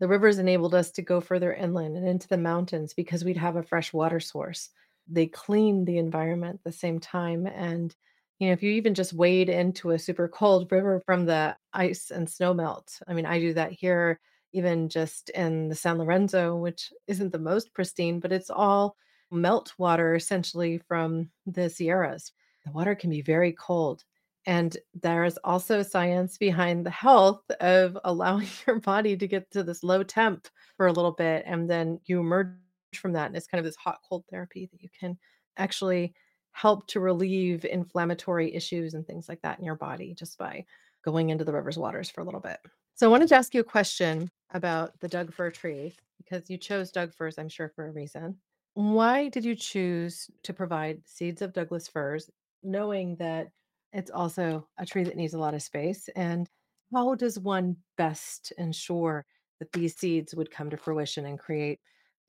The 0.00 0.08
rivers 0.08 0.38
enabled 0.38 0.74
us 0.74 0.90
to 0.92 1.02
go 1.02 1.20
further 1.20 1.54
inland 1.54 1.96
and 1.96 2.08
into 2.08 2.26
the 2.26 2.36
mountains 2.36 2.92
because 2.92 3.24
we'd 3.24 3.36
have 3.36 3.54
a 3.54 3.62
fresh 3.62 3.92
water 3.92 4.18
source 4.18 4.70
they 5.08 5.26
clean 5.26 5.84
the 5.84 5.98
environment 5.98 6.54
at 6.56 6.64
the 6.64 6.76
same 6.76 6.98
time 6.98 7.46
and 7.46 7.94
you 8.38 8.46
know 8.46 8.52
if 8.52 8.62
you 8.62 8.72
even 8.72 8.94
just 8.94 9.12
wade 9.12 9.48
into 9.48 9.90
a 9.90 9.98
super 9.98 10.28
cold 10.28 10.70
river 10.70 11.00
from 11.04 11.26
the 11.26 11.56
ice 11.72 12.10
and 12.10 12.28
snow 12.28 12.54
melt 12.54 13.00
i 13.08 13.14
mean 13.14 13.26
i 13.26 13.38
do 13.38 13.52
that 13.52 13.72
here 13.72 14.18
even 14.52 14.88
just 14.88 15.30
in 15.30 15.68
the 15.68 15.74
san 15.74 15.98
lorenzo 15.98 16.56
which 16.56 16.92
isn't 17.06 17.32
the 17.32 17.38
most 17.38 17.72
pristine 17.74 18.20
but 18.20 18.32
it's 18.32 18.50
all 18.50 18.96
melt 19.32 19.72
water 19.78 20.14
essentially 20.14 20.78
from 20.86 21.30
the 21.46 21.68
sierras. 21.68 22.32
The 22.64 22.72
water 22.72 22.94
can 22.94 23.10
be 23.10 23.22
very 23.22 23.52
cold 23.52 24.04
and 24.44 24.76
there 25.00 25.24
is 25.24 25.38
also 25.44 25.82
science 25.82 26.36
behind 26.36 26.84
the 26.84 26.90
health 26.90 27.42
of 27.60 27.96
allowing 28.04 28.48
your 28.66 28.80
body 28.80 29.16
to 29.16 29.26
get 29.26 29.50
to 29.52 29.62
this 29.62 29.82
low 29.82 30.02
temp 30.02 30.48
for 30.76 30.86
a 30.86 30.92
little 30.92 31.12
bit 31.12 31.44
and 31.46 31.68
then 31.68 31.98
you 32.04 32.20
emerge 32.20 32.48
from 32.98 33.12
that. 33.12 33.26
And 33.26 33.36
it's 33.36 33.46
kind 33.46 33.58
of 33.58 33.64
this 33.64 33.76
hot 33.76 33.98
cold 34.08 34.24
therapy 34.30 34.68
that 34.70 34.82
you 34.82 34.88
can 34.98 35.18
actually 35.56 36.14
help 36.52 36.86
to 36.86 37.00
relieve 37.00 37.64
inflammatory 37.64 38.54
issues 38.54 38.94
and 38.94 39.06
things 39.06 39.28
like 39.28 39.40
that 39.42 39.58
in 39.58 39.64
your 39.64 39.76
body 39.76 40.14
just 40.14 40.38
by 40.38 40.64
going 41.04 41.30
into 41.30 41.44
the 41.44 41.52
river's 41.52 41.78
waters 41.78 42.10
for 42.10 42.20
a 42.20 42.24
little 42.24 42.40
bit. 42.40 42.58
So 42.94 43.06
I 43.06 43.10
wanted 43.10 43.28
to 43.28 43.36
ask 43.36 43.54
you 43.54 43.60
a 43.60 43.64
question 43.64 44.30
about 44.52 44.98
the 45.00 45.08
Doug 45.08 45.32
fir 45.32 45.50
tree 45.50 45.94
because 46.18 46.50
you 46.50 46.58
chose 46.58 46.90
Doug 46.90 47.12
firs, 47.14 47.38
I'm 47.38 47.48
sure, 47.48 47.72
for 47.74 47.86
a 47.86 47.90
reason. 47.92 48.36
Why 48.74 49.28
did 49.28 49.44
you 49.44 49.54
choose 49.54 50.30
to 50.44 50.52
provide 50.52 51.02
seeds 51.06 51.42
of 51.42 51.52
Douglas 51.52 51.88
firs, 51.88 52.30
knowing 52.62 53.16
that 53.16 53.48
it's 53.92 54.10
also 54.10 54.66
a 54.78 54.86
tree 54.86 55.04
that 55.04 55.16
needs 55.16 55.34
a 55.34 55.38
lot 55.38 55.54
of 55.54 55.62
space? 55.62 56.08
And 56.16 56.48
how 56.94 57.14
does 57.14 57.38
one 57.38 57.76
best 57.96 58.52
ensure 58.58 59.24
that 59.58 59.72
these 59.72 59.96
seeds 59.96 60.34
would 60.34 60.50
come 60.50 60.70
to 60.70 60.76
fruition 60.76 61.26
and 61.26 61.38
create 61.38 61.80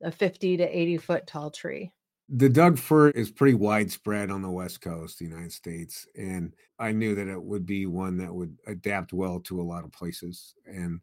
a 0.04 0.12
50 0.12 0.58
to 0.58 0.78
80 0.78 0.98
foot 0.98 1.28
tall 1.28 1.50
tree. 1.52 1.92
The 2.30 2.50
Doug 2.50 2.78
fir 2.78 3.10
is 3.10 3.30
pretty 3.30 3.54
widespread 3.54 4.32
on 4.32 4.42
the 4.42 4.50
West 4.50 4.82
Coast, 4.82 5.16
of 5.16 5.28
the 5.28 5.34
United 5.34 5.52
States. 5.52 6.08
And 6.18 6.54
I 6.80 6.92
knew 6.92 7.16
that 7.16 7.28
it 7.28 7.42
would 7.42 7.66
be 7.66 7.86
one 7.86 8.18
that 8.18 8.34
would 8.34 8.58
adapt 8.66 9.14
well 9.14 9.40
to 9.42 9.62
a 9.62 9.64
lot 9.64 9.84
of 9.84 9.92
places. 9.92 10.56
And 10.66 11.02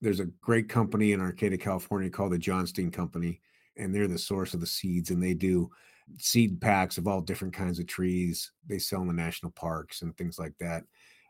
there's 0.00 0.20
a 0.20 0.26
great 0.40 0.68
company 0.68 1.12
in 1.12 1.20
Arcata, 1.20 1.58
California 1.58 2.10
called 2.10 2.32
the 2.32 2.38
Jonsteen 2.38 2.92
Company, 2.92 3.40
and 3.76 3.94
they're 3.94 4.08
the 4.08 4.18
source 4.18 4.54
of 4.54 4.60
the 4.60 4.66
seeds. 4.66 5.10
And 5.10 5.22
they 5.22 5.34
do 5.34 5.70
seed 6.18 6.60
packs 6.60 6.98
of 6.98 7.06
all 7.06 7.20
different 7.20 7.54
kinds 7.54 7.78
of 7.78 7.86
trees. 7.86 8.50
They 8.66 8.78
sell 8.78 9.02
in 9.02 9.08
the 9.08 9.14
national 9.14 9.52
parks 9.52 10.02
and 10.02 10.16
things 10.16 10.38
like 10.38 10.56
that. 10.58 10.84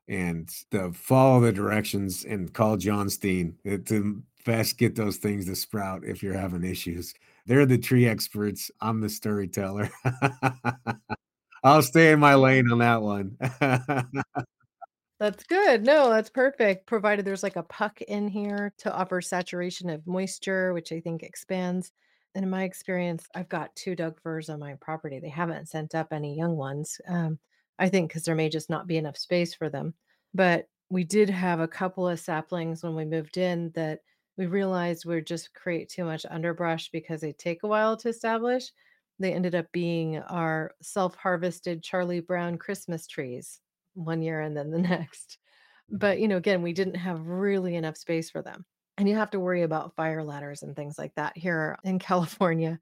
And 0.08 0.48
the 0.70 0.92
follow 0.92 1.40
the 1.40 1.52
directions 1.52 2.24
and 2.24 2.52
call 2.52 2.76
Jonsteen 2.76 3.54
to 3.86 4.22
best 4.44 4.78
get 4.78 4.94
those 4.94 5.16
things 5.16 5.46
to 5.46 5.56
sprout 5.56 6.04
if 6.04 6.22
you're 6.22 6.34
having 6.34 6.64
issues. 6.64 7.14
They're 7.46 7.66
the 7.66 7.78
tree 7.78 8.06
experts. 8.06 8.70
I'm 8.80 9.00
the 9.00 9.08
storyteller. 9.08 9.90
I'll 11.64 11.82
stay 11.82 12.12
in 12.12 12.20
my 12.20 12.34
lane 12.34 12.70
on 12.70 12.78
that 12.78 13.02
one. 13.02 13.36
That's 15.20 15.44
good. 15.44 15.84
No, 15.84 16.10
that's 16.10 16.30
perfect. 16.30 16.84
Provided 16.86 17.24
there's 17.24 17.44
like 17.44 17.54
a 17.54 17.62
puck 17.62 18.00
in 18.00 18.26
here 18.26 18.72
to 18.78 18.92
offer 18.92 19.20
saturation 19.20 19.88
of 19.88 20.04
moisture, 20.04 20.72
which 20.72 20.90
I 20.90 20.98
think 20.98 21.22
expands. 21.22 21.92
And 22.34 22.42
in 22.42 22.50
my 22.50 22.64
experience, 22.64 23.28
I've 23.32 23.48
got 23.48 23.76
two 23.76 23.94
Doug 23.94 24.20
firs 24.20 24.48
on 24.48 24.58
my 24.58 24.74
property. 24.80 25.20
They 25.20 25.28
haven't 25.28 25.68
sent 25.68 25.94
up 25.94 26.08
any 26.10 26.36
young 26.36 26.56
ones. 26.56 27.00
Um, 27.06 27.38
I 27.78 27.88
think 27.88 28.10
because 28.10 28.24
there 28.24 28.34
may 28.34 28.48
just 28.48 28.68
not 28.68 28.88
be 28.88 28.96
enough 28.96 29.16
space 29.16 29.54
for 29.54 29.68
them. 29.68 29.94
But 30.34 30.66
we 30.90 31.04
did 31.04 31.30
have 31.30 31.60
a 31.60 31.68
couple 31.68 32.08
of 32.08 32.18
saplings 32.18 32.82
when 32.82 32.96
we 32.96 33.04
moved 33.04 33.36
in 33.36 33.70
that 33.76 34.00
we 34.36 34.46
realized 34.46 35.04
we 35.04 35.14
would 35.16 35.26
just 35.26 35.54
create 35.54 35.88
too 35.88 36.04
much 36.04 36.24
underbrush 36.30 36.90
because 36.90 37.20
they 37.20 37.32
take 37.32 37.62
a 37.62 37.68
while 37.68 37.96
to 37.98 38.08
establish. 38.08 38.70
They 39.18 39.32
ended 39.32 39.54
up 39.54 39.66
being 39.72 40.18
our 40.18 40.72
self 40.80 41.14
harvested 41.14 41.82
Charlie 41.82 42.20
Brown 42.20 42.58
Christmas 42.58 43.06
trees 43.06 43.60
one 43.94 44.22
year 44.22 44.40
and 44.40 44.56
then 44.56 44.70
the 44.70 44.78
next. 44.80 45.38
But, 45.90 46.18
you 46.18 46.28
know, 46.28 46.38
again, 46.38 46.62
we 46.62 46.72
didn't 46.72 46.94
have 46.94 47.26
really 47.26 47.76
enough 47.76 47.96
space 47.96 48.30
for 48.30 48.42
them. 48.42 48.64
And 48.98 49.08
you 49.08 49.16
have 49.16 49.30
to 49.30 49.40
worry 49.40 49.62
about 49.62 49.94
fire 49.96 50.22
ladders 50.22 50.62
and 50.62 50.74
things 50.74 50.98
like 50.98 51.14
that 51.16 51.36
here 51.36 51.78
in 51.84 51.98
California. 51.98 52.78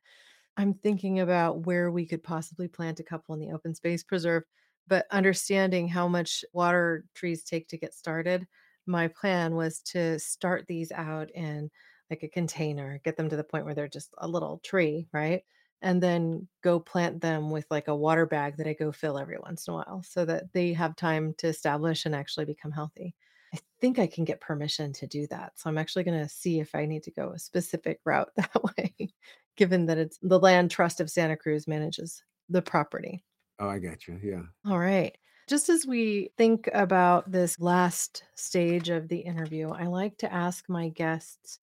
I'm 0.57 0.75
thinking 0.75 1.21
about 1.21 1.67
where 1.67 1.91
we 1.91 2.07
could 2.07 2.23
possibly 2.23 2.69
plant 2.69 3.01
a 3.01 3.05
couple 3.05 3.35
in 3.35 3.41
the 3.41 3.53
open 3.53 3.75
space 3.75 4.03
preserve, 4.03 4.43
but 4.89 5.07
understanding 5.11 5.89
how 5.89 6.09
much 6.09 6.45
water 6.53 7.05
trees 7.15 7.45
take 7.45 7.69
to 7.69 7.79
get 7.79 7.95
started, 7.95 8.47
my 8.91 9.09
plan 9.09 9.55
was 9.55 9.81
to 9.81 10.19
start 10.19 10.67
these 10.67 10.93
out 10.93 11.31
in 11.31 11.71
like 12.11 12.23
a 12.23 12.29
container, 12.29 13.01
get 13.05 13.17
them 13.17 13.29
to 13.29 13.37
the 13.37 13.45
point 13.45 13.65
where 13.65 13.75
they're 13.75 13.89
just 13.89 14.13
a 14.19 14.29
little 14.29 14.61
tree, 14.65 15.07
right? 15.13 15.43
And 15.81 16.03
then 16.03 16.49
go 16.63 16.81
plant 16.81 17.21
them 17.21 17.51
with 17.51 17.67
like 17.71 17.89
a 17.89 17.95
water 17.95 18.27
bag 18.27 18.57
that 18.57 18.67
I 18.67 18.75
go 18.75 18.93
fill 18.93 19.17
every 19.19 19.39
once 19.39 19.67
in 19.67 19.73
a 19.73 19.77
while 19.77 20.03
so 20.03 20.25
that 20.25 20.53
they 20.53 20.73
have 20.75 20.97
time 20.97 21.35
to 21.39 21.47
establish 21.47 22.05
and 22.05 22.15
actually 22.15 22.45
become 22.45 22.73
healthy. 22.73 23.15
I 23.55 23.59
think 23.81 23.99
I 23.99 24.07
can 24.07 24.25
get 24.25 24.41
permission 24.41 24.93
to 24.95 25.07
do 25.07 25.27
that. 25.29 25.53
So 25.57 25.71
I'm 25.71 25.79
actually 25.79 26.05
going 26.05 26.21
to 26.21 26.29
see 26.29 26.61
if 26.61 26.75
I 26.75 26.85
need 26.85 27.05
to 27.05 27.11
go 27.13 27.31
a 27.31 27.39
specific 27.39 28.01
route 28.05 28.31
that 28.37 28.63
way, 28.77 29.13
given 29.57 29.87
that 29.87 29.99
it's 29.99 30.19
the 30.21 30.39
Land 30.39 30.71
Trust 30.71 31.01
of 31.01 31.11
Santa 31.11 31.37
Cruz 31.37 31.67
manages 31.67 32.23
the 32.49 32.63
property. 32.63 33.25
Oh, 33.61 33.69
I 33.69 33.79
got 33.79 34.09
you. 34.09 34.19
Yeah. 34.23 34.43
All 34.67 34.79
right. 34.79 35.17
Just 35.47 35.69
as 35.69 35.87
we 35.87 36.31
think 36.39 36.69
about 36.73 37.31
this 37.31 37.61
last 37.61 38.25
stage 38.35 38.89
of 38.89 39.09
the 39.09 39.19
interview, 39.19 39.69
I 39.69 39.87
like 39.87 40.17
to 40.19 40.33
ask 40.33 40.69
my 40.69 40.89
guests 40.89 41.59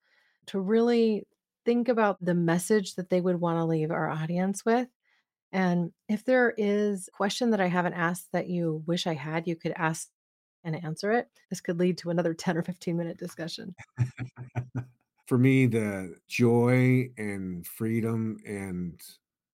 to 0.48 0.60
really 0.60 1.28
think 1.66 1.90
about 1.90 2.24
the 2.24 2.36
message 2.36 2.96
that 2.96 3.10
they 3.10 3.20
would 3.20 3.42
want 3.42 3.58
to 3.58 3.66
leave 3.66 3.92
our 3.92 4.10
audience 4.10 4.64
with. 4.64 4.88
And 5.52 5.92
if 6.10 6.26
there 6.26 6.54
is 6.58 7.08
a 7.08 7.18
question 7.18 7.52
that 7.52 7.62
I 7.62 7.68
haven't 7.68 7.94
asked 7.94 8.30
that 8.34 8.48
you 8.48 8.84
wish 8.86 9.08
I 9.08 9.16
had, 9.16 9.48
you 9.48 9.56
could 9.56 9.74
ask 9.76 10.10
and 10.64 10.84
answer 10.84 11.12
it. 11.12 11.30
This 11.50 11.62
could 11.62 11.80
lead 11.80 11.98
to 12.00 12.10
another 12.10 12.34
10 12.36 12.58
or 12.58 12.64
15 12.64 12.98
minute 12.98 13.18
discussion. 13.18 13.76
For 15.28 15.38
me, 15.38 15.66
the 15.66 16.16
joy 16.28 17.10
and 17.18 17.66
freedom 17.68 18.38
and 18.46 19.00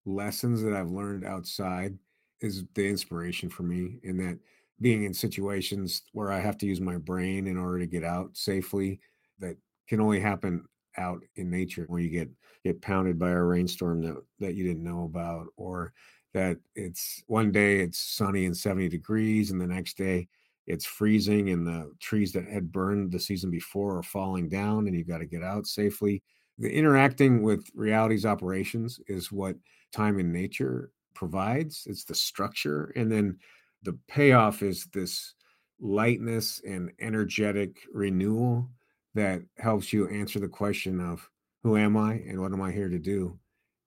lessons 0.05 0.61
that 0.61 0.73
I've 0.73 0.91
learned 0.91 1.25
outside 1.25 1.97
is 2.43 2.63
the 2.75 2.87
inspiration 2.87 3.49
for 3.49 3.63
me 3.63 3.99
in 4.03 4.17
that 4.17 4.39
being 4.81 5.03
in 5.03 5.13
situations 5.13 6.03
where 6.11 6.31
I 6.31 6.39
have 6.39 6.57
to 6.59 6.65
use 6.65 6.81
my 6.81 6.97
brain 6.97 7.47
in 7.47 7.57
order 7.57 7.79
to 7.79 7.87
get 7.87 8.03
out 8.03 8.35
safely 8.35 8.99
that 9.39 9.57
can 9.87 10.01
only 10.01 10.19
happen 10.19 10.65
out 10.97 11.23
in 11.35 11.49
nature 11.49 11.85
where 11.87 12.01
you 12.01 12.09
get 12.09 12.29
get 12.63 12.81
pounded 12.81 13.17
by 13.17 13.31
a 13.31 13.41
rainstorm 13.41 14.01
that 14.01 14.23
that 14.39 14.55
you 14.55 14.63
didn't 14.63 14.83
know 14.83 15.05
about 15.05 15.47
or 15.57 15.93
that 16.33 16.57
it's 16.75 17.23
one 17.27 17.51
day 17.51 17.79
it's 17.79 17.99
sunny 17.99 18.45
and 18.45 18.55
70 18.55 18.89
degrees 18.89 19.51
and 19.51 19.59
the 19.59 19.67
next 19.67 19.97
day 19.97 20.27
it's 20.65 20.85
freezing 20.85 21.49
and 21.49 21.67
the 21.67 21.91
trees 21.99 22.31
that 22.33 22.47
had 22.47 22.71
burned 22.71 23.11
the 23.11 23.19
season 23.19 23.49
before 23.49 23.97
are 23.97 24.03
falling 24.03 24.47
down 24.47 24.87
and 24.87 24.95
you've 24.95 25.07
got 25.07 25.17
to 25.17 25.25
get 25.25 25.43
out 25.43 25.67
safely. 25.67 26.23
The 26.57 26.71
interacting 26.71 27.41
with 27.41 27.67
reality's 27.75 28.25
operations 28.25 28.99
is 29.07 29.31
what 29.31 29.57
time 29.91 30.19
in 30.19 30.31
nature 30.31 30.91
provides. 31.13 31.83
It's 31.87 32.03
the 32.03 32.15
structure. 32.15 32.91
And 32.95 33.11
then 33.11 33.37
the 33.83 33.97
payoff 34.07 34.63
is 34.63 34.87
this 34.93 35.33
lightness 35.79 36.61
and 36.65 36.91
energetic 36.99 37.79
renewal 37.91 38.69
that 39.15 39.41
helps 39.57 39.93
you 39.93 40.07
answer 40.07 40.39
the 40.39 40.47
question 40.47 40.99
of 40.99 41.29
who 41.63 41.77
am 41.77 41.95
I 41.97 42.13
and 42.13 42.41
what 42.41 42.51
am 42.51 42.61
I 42.61 42.71
here 42.71 42.89
to 42.89 42.99
do? 42.99 43.37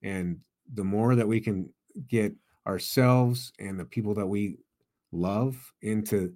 And 0.02 0.38
the 0.72 0.84
more 0.84 1.14
that 1.14 1.28
we 1.28 1.40
can 1.40 1.72
get 2.08 2.32
ourselves 2.66 3.52
and 3.58 3.78
the 3.78 3.84
people 3.84 4.14
that 4.14 4.26
we 4.26 4.58
love 5.12 5.56
into 5.82 6.34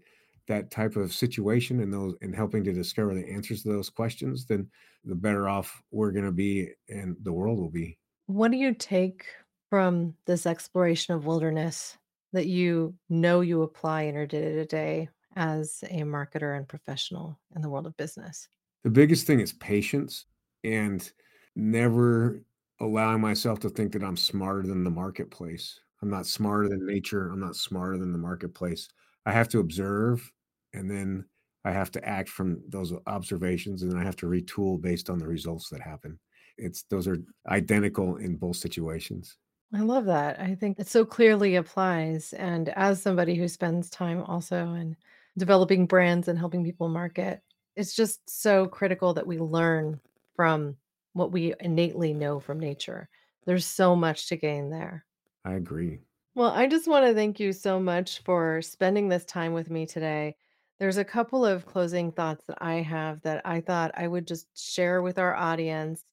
that 0.49 0.71
type 0.71 0.97
of 0.97 1.13
situation 1.13 1.81
and 1.81 1.93
those 1.93 2.15
and 2.23 2.35
helping 2.35 2.65
to 2.65 2.73
discover 2.73 3.15
the 3.15 3.29
answers 3.29 3.63
to 3.63 3.69
those 3.69 3.91
questions, 3.91 4.47
then 4.47 4.69
the 5.05 5.15
better 5.15 5.49
off 5.49 5.83
we're 5.91 6.11
going 6.11 6.25
to 6.25 6.33
be 6.33 6.69
and 6.89 7.17
the 7.23 7.33
world 7.33 7.59
will 7.59 7.71
be. 7.71 7.99
What 8.27 8.51
do 8.51 8.57
you 8.57 8.75
take 8.75 9.27
from 9.71 10.15
this 10.27 10.45
exploration 10.45 11.15
of 11.15 11.25
wilderness 11.25 11.97
that 12.33 12.47
you 12.47 12.95
know 13.09 13.41
you 13.41 13.63
apply 13.63 14.03
in 14.03 14.15
your 14.15 14.27
day 14.27 14.53
to 14.53 14.67
day 14.67 15.09
as 15.37 15.83
a 15.91 16.03
marketer 16.03 16.57
and 16.57 16.69
professional 16.69 17.39
in 17.55 17.63
the 17.63 17.71
world 17.71 17.87
of 17.87 17.97
business? 17.97 18.49
The 18.83 18.91
biggest 18.91 19.27
thing 19.27 19.41
is 19.41 19.53
patience 19.53 20.27
and 20.65 21.11
never 21.57 22.43
allowing 22.81 23.21
myself 23.21 23.61
to 23.61 23.71
think 23.71 23.93
that 23.93 24.03
I'm 24.03 24.17
smarter 24.17 24.67
than 24.67 24.85
the 24.85 24.91
marketplace. 24.91 25.81
I'm 26.03 26.11
not 26.11 26.27
smarter 26.27 26.69
than 26.69 26.81
mm. 26.81 26.87
nature. 26.87 27.29
I'm 27.29 27.41
not 27.41 27.57
smarter 27.57 27.99
than 27.99 28.13
the 28.13 28.19
marketplace. 28.19 28.89
I 29.27 29.33
have 29.33 29.49
to 29.49 29.61
observe 29.61 30.33
and 30.73 30.91
then 30.91 31.25
I 31.65 31.73
have 31.73 31.91
to 31.93 32.09
act 32.09 32.31
from 32.31 32.63
those 32.69 32.93
observations 33.07 33.83
and 33.83 33.93
then 33.93 34.01
I 34.01 34.05
have 34.05 34.17
to 34.17 34.27
retool 34.27 34.81
based 34.81 35.11
on 35.11 35.19
the 35.19 35.29
results 35.29 35.69
that 35.69 35.83
happen. 35.83 36.19
It's 36.57 36.85
those 36.85 37.07
are 37.07 37.19
identical 37.49 38.17
in 38.17 38.37
both 38.37 38.57
situations. 38.57 39.37
I 39.73 39.81
love 39.81 40.07
that. 40.07 40.41
I 40.41 40.55
think 40.55 40.79
it 40.81 40.89
so 40.89 41.05
clearly 41.05 41.55
applies. 41.55 42.33
And 42.33 42.69
as 42.71 43.01
somebody 43.01 43.37
who 43.37 43.47
spends 43.49 43.89
time 43.89 44.23
also 44.23 44.75
in 44.75 44.97
developing 45.39 45.87
brands 45.87 46.27
and 46.29 46.39
helping 46.39 46.65
people 46.65 46.89
market, 46.89 47.43
it's 47.77 47.95
just 47.95 48.29
so 48.29 48.67
critical 48.67 49.15
that 49.15 49.27
we 49.27 49.39
learn 49.39 50.01
from 50.35 50.77
what 51.13 51.31
we 51.31 51.55
innately 51.61 52.13
know 52.13 52.41
from 52.41 52.59
nature. 52.59 53.09
There's 53.47 53.65
so 53.67 53.95
much 53.95 54.29
to 54.29 54.37
gain 54.37 54.71
there. 54.71 55.07
I 55.45 55.55
agree. 55.55 56.01
Well, 56.35 56.51
I 56.51 56.67
just 56.67 56.89
want 56.89 57.07
to 57.07 57.15
thank 57.15 57.39
you 57.41 57.53
so 57.53 57.81
much 57.81 58.21
for 58.23 58.63
spending 58.63 59.09
this 59.09 59.25
time 59.25 59.53
with 59.53 59.71
me 59.71 59.87
today. 59.87 60.37
There's 60.79 60.97
a 60.97 61.05
couple 61.05 61.45
of 61.45 61.67
closing 61.67 62.11
thoughts 62.13 62.45
that 62.47 62.59
I 62.61 62.75
have 62.77 63.21
that 63.23 63.43
I 63.45 63.61
thought 63.61 63.91
I 63.95 64.09
would 64.09 64.27
just 64.27 64.47
share 64.59 65.03
with 65.03 65.19
our 65.19 65.35
audience 65.35 66.05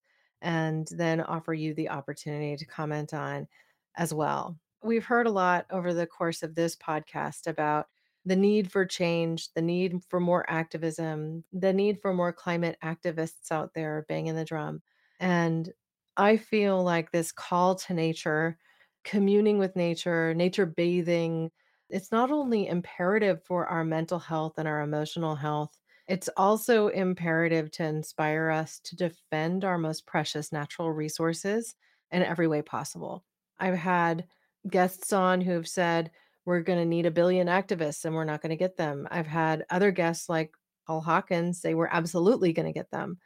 and 0.41 0.87
then 0.91 1.21
offer 1.21 1.53
you 1.53 1.73
the 1.73 1.89
opportunity 1.89 2.55
to 2.55 2.65
comment 2.65 3.13
on 3.13 3.47
as 3.95 4.13
well. 4.13 4.57
We've 4.83 5.05
heard 5.05 5.27
a 5.27 5.31
lot 5.31 5.65
over 5.71 5.93
the 5.93 6.07
course 6.07 6.43
of 6.43 6.55
this 6.55 6.75
podcast 6.75 7.47
about 7.47 7.87
the 8.25 8.35
need 8.35 8.71
for 8.71 8.85
change, 8.85 9.53
the 9.53 9.61
need 9.61 10.03
for 10.09 10.19
more 10.19 10.47
activism, 10.49 11.43
the 11.53 11.73
need 11.73 12.01
for 12.01 12.13
more 12.13 12.33
climate 12.33 12.77
activists 12.83 13.51
out 13.51 13.73
there 13.73 14.05
banging 14.07 14.35
the 14.35 14.45
drum. 14.45 14.81
And 15.19 15.71
I 16.17 16.37
feel 16.37 16.83
like 16.83 17.11
this 17.11 17.31
call 17.31 17.75
to 17.75 17.93
nature, 17.93 18.57
communing 19.03 19.57
with 19.57 19.75
nature, 19.75 20.33
nature 20.33 20.65
bathing, 20.65 21.51
it's 21.89 22.11
not 22.11 22.31
only 22.31 22.67
imperative 22.67 23.43
for 23.43 23.65
our 23.67 23.85
mental 23.85 24.19
health 24.19 24.55
and 24.57 24.67
our 24.67 24.81
emotional 24.81 25.35
health, 25.35 25.79
it's 26.07 26.29
also 26.37 26.87
imperative 26.87 27.71
to 27.71 27.83
inspire 27.83 28.49
us 28.49 28.79
to 28.85 28.95
defend 28.95 29.65
our 29.65 29.77
most 29.77 30.05
precious 30.05 30.51
natural 30.51 30.91
resources 30.91 31.75
in 32.11 32.23
every 32.23 32.47
way 32.47 32.61
possible. 32.61 33.23
I've 33.59 33.77
had 33.77 34.25
guests 34.69 35.11
on 35.11 35.41
who 35.41 35.51
have 35.51 35.67
said, 35.67 36.11
we're 36.45 36.61
going 36.61 36.79
to 36.79 36.85
need 36.85 37.05
a 37.05 37.11
billion 37.11 37.47
activists 37.47 38.05
and 38.05 38.15
we're 38.15 38.23
not 38.23 38.41
going 38.41 38.51
to 38.51 38.55
get 38.55 38.77
them. 38.77 39.07
I've 39.11 39.27
had 39.27 39.65
other 39.69 39.91
guests 39.91 40.29
like 40.29 40.53
Paul 40.85 41.01
Hawkins 41.01 41.59
say, 41.59 41.73
we're 41.73 41.87
absolutely 41.87 42.53
going 42.53 42.67
to 42.67 42.77
get 42.77 42.89
them. 42.91 43.17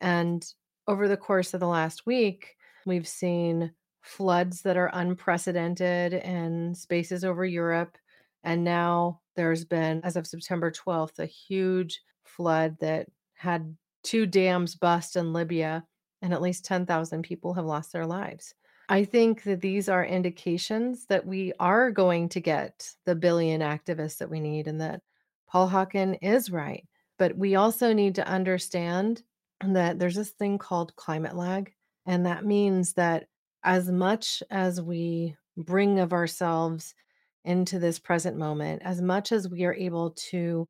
And 0.00 0.44
over 0.88 1.06
the 1.06 1.16
course 1.16 1.54
of 1.54 1.60
the 1.60 1.68
last 1.68 2.04
week, 2.04 2.56
We've 2.86 3.08
seen 3.08 3.72
floods 4.02 4.62
that 4.62 4.76
are 4.76 4.90
unprecedented 4.92 6.12
in 6.12 6.74
spaces 6.74 7.24
over 7.24 7.44
Europe. 7.44 7.96
And 8.42 8.62
now 8.62 9.20
there's 9.36 9.64
been, 9.64 10.02
as 10.04 10.16
of 10.16 10.26
September 10.26 10.70
12th, 10.70 11.18
a 11.18 11.26
huge 11.26 12.02
flood 12.24 12.76
that 12.80 13.08
had 13.34 13.76
two 14.02 14.26
dams 14.26 14.74
bust 14.74 15.16
in 15.16 15.32
Libya, 15.32 15.84
and 16.22 16.32
at 16.32 16.42
least 16.42 16.64
10,000 16.64 17.22
people 17.22 17.54
have 17.54 17.64
lost 17.64 17.92
their 17.92 18.06
lives. 18.06 18.54
I 18.88 19.04
think 19.04 19.44
that 19.44 19.60
these 19.60 19.88
are 19.88 20.04
indications 20.04 21.06
that 21.06 21.26
we 21.26 21.52
are 21.58 21.90
going 21.90 22.28
to 22.30 22.40
get 22.40 22.90
the 23.06 23.14
billion 23.14 23.60
activists 23.60 24.18
that 24.18 24.30
we 24.30 24.40
need 24.40 24.68
and 24.68 24.80
that 24.80 25.00
Paul 25.48 25.68
Hawken 25.68 26.18
is 26.20 26.50
right. 26.50 26.86
But 27.18 27.36
we 27.36 27.54
also 27.54 27.92
need 27.92 28.16
to 28.16 28.28
understand 28.28 29.22
that 29.64 29.98
there's 29.98 30.16
this 30.16 30.30
thing 30.30 30.58
called 30.58 30.96
climate 30.96 31.36
lag. 31.36 31.72
And 32.06 32.26
that 32.26 32.44
means 32.44 32.92
that 32.94 33.28
as 33.62 33.90
much 33.90 34.42
as 34.50 34.82
we 34.82 35.36
bring 35.56 35.98
of 36.00 36.12
ourselves 36.12 36.94
into 37.44 37.78
this 37.78 37.98
present 37.98 38.36
moment, 38.36 38.82
as 38.84 39.00
much 39.00 39.32
as 39.32 39.48
we 39.48 39.64
are 39.64 39.74
able 39.74 40.10
to 40.10 40.68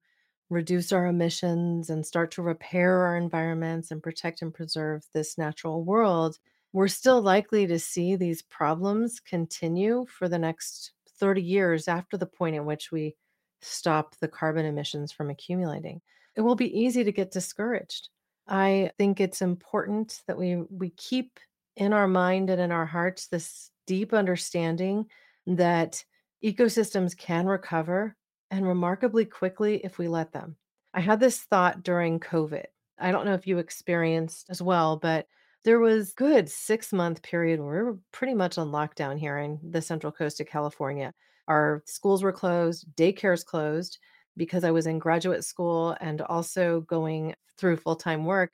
reduce 0.51 0.93
our 0.93 1.07
emissions 1.07 1.91
and 1.91 2.05
start 2.07 2.31
to 2.33 2.43
repair 2.43 3.03
our 3.03 3.17
environments 3.17 3.91
and 3.91 4.03
protect 4.03 4.43
and 4.43 4.53
preserve 4.53 5.05
this 5.13 5.39
natural 5.39 5.83
world, 5.83 6.39
we're 6.73 6.89
still 6.89 7.23
likely 7.23 7.67
to 7.67 7.79
see 7.79 8.17
these 8.17 8.43
problems 8.43 9.21
continue 9.21 10.07
for 10.09 10.29
the 10.29 10.39
next 10.39 10.93
30 11.19 11.43
years 11.43 11.89
after 11.89 12.17
the 12.17 12.27
point 12.27 12.57
at 12.57 12.65
which 12.65 12.91
we 12.91 13.15
stop 13.63 14.17
the 14.21 14.29
carbon 14.29 14.67
emissions 14.67 15.13
from 15.13 15.31
accumulating. 15.31 16.01
It 16.37 16.41
will 16.41 16.57
be 16.57 16.79
easy 16.79 17.05
to 17.05 17.13
get 17.13 17.31
discouraged. 17.31 18.09
I 18.47 18.91
think 18.99 19.21
it's 19.21 19.41
important 19.41 20.21
that 20.27 20.37
we 20.37 20.57
we 20.69 20.91
keep 20.91 21.39
in 21.77 21.93
our 21.93 22.07
mind 22.07 22.51
and 22.51 22.61
in 22.61 22.73
our 22.73 22.87
hearts 22.87 23.29
this 23.29 23.71
deep 23.87 24.13
understanding 24.13 25.07
that 25.47 26.05
ecosystems 26.45 27.17
can 27.17 27.47
recover 27.47 28.17
and 28.55 28.67
remarkably 28.67 29.25
quickly 29.25 29.81
if 29.85 29.99
we 29.99 30.07
let 30.07 30.33
them. 30.33 30.57
I 30.93 31.01
had 31.01 31.19
this 31.19 31.41
thought 31.41 31.83
during 31.83 32.21
COVID. 32.21 32.65
I 33.01 33.11
don't 33.11 33.27
know 33.27 33.35
if 33.35 33.47
you 33.47 33.59
experienced 33.59 34.47
as 34.49 34.63
well, 34.63 34.97
but 34.97 35.27
there 35.65 35.81
was 35.81 36.13
good 36.13 36.47
6-month 36.47 37.23
period 37.23 37.59
where 37.59 37.85
we 37.85 37.91
were 37.91 37.99
pretty 38.13 38.35
much 38.35 38.57
on 38.59 38.71
lockdown 38.71 39.19
here 39.19 39.39
in 39.39 39.59
the 39.71 39.83
Central 39.83 40.13
Coast 40.13 40.41
of 40.41 40.47
California. 40.47 41.13
Our 41.49 41.83
schools 41.87 42.23
were 42.23 42.33
closed, 42.33 42.87
daycares 42.97 43.45
closed 43.45 43.99
because 44.37 44.63
I 44.63 44.71
was 44.71 44.87
in 44.87 44.99
graduate 44.99 45.45
school 45.45 45.97
and 46.01 46.21
also 46.21 46.83
going 46.83 47.35
through 47.59 47.79
full-time 47.79 48.25
work. 48.25 48.53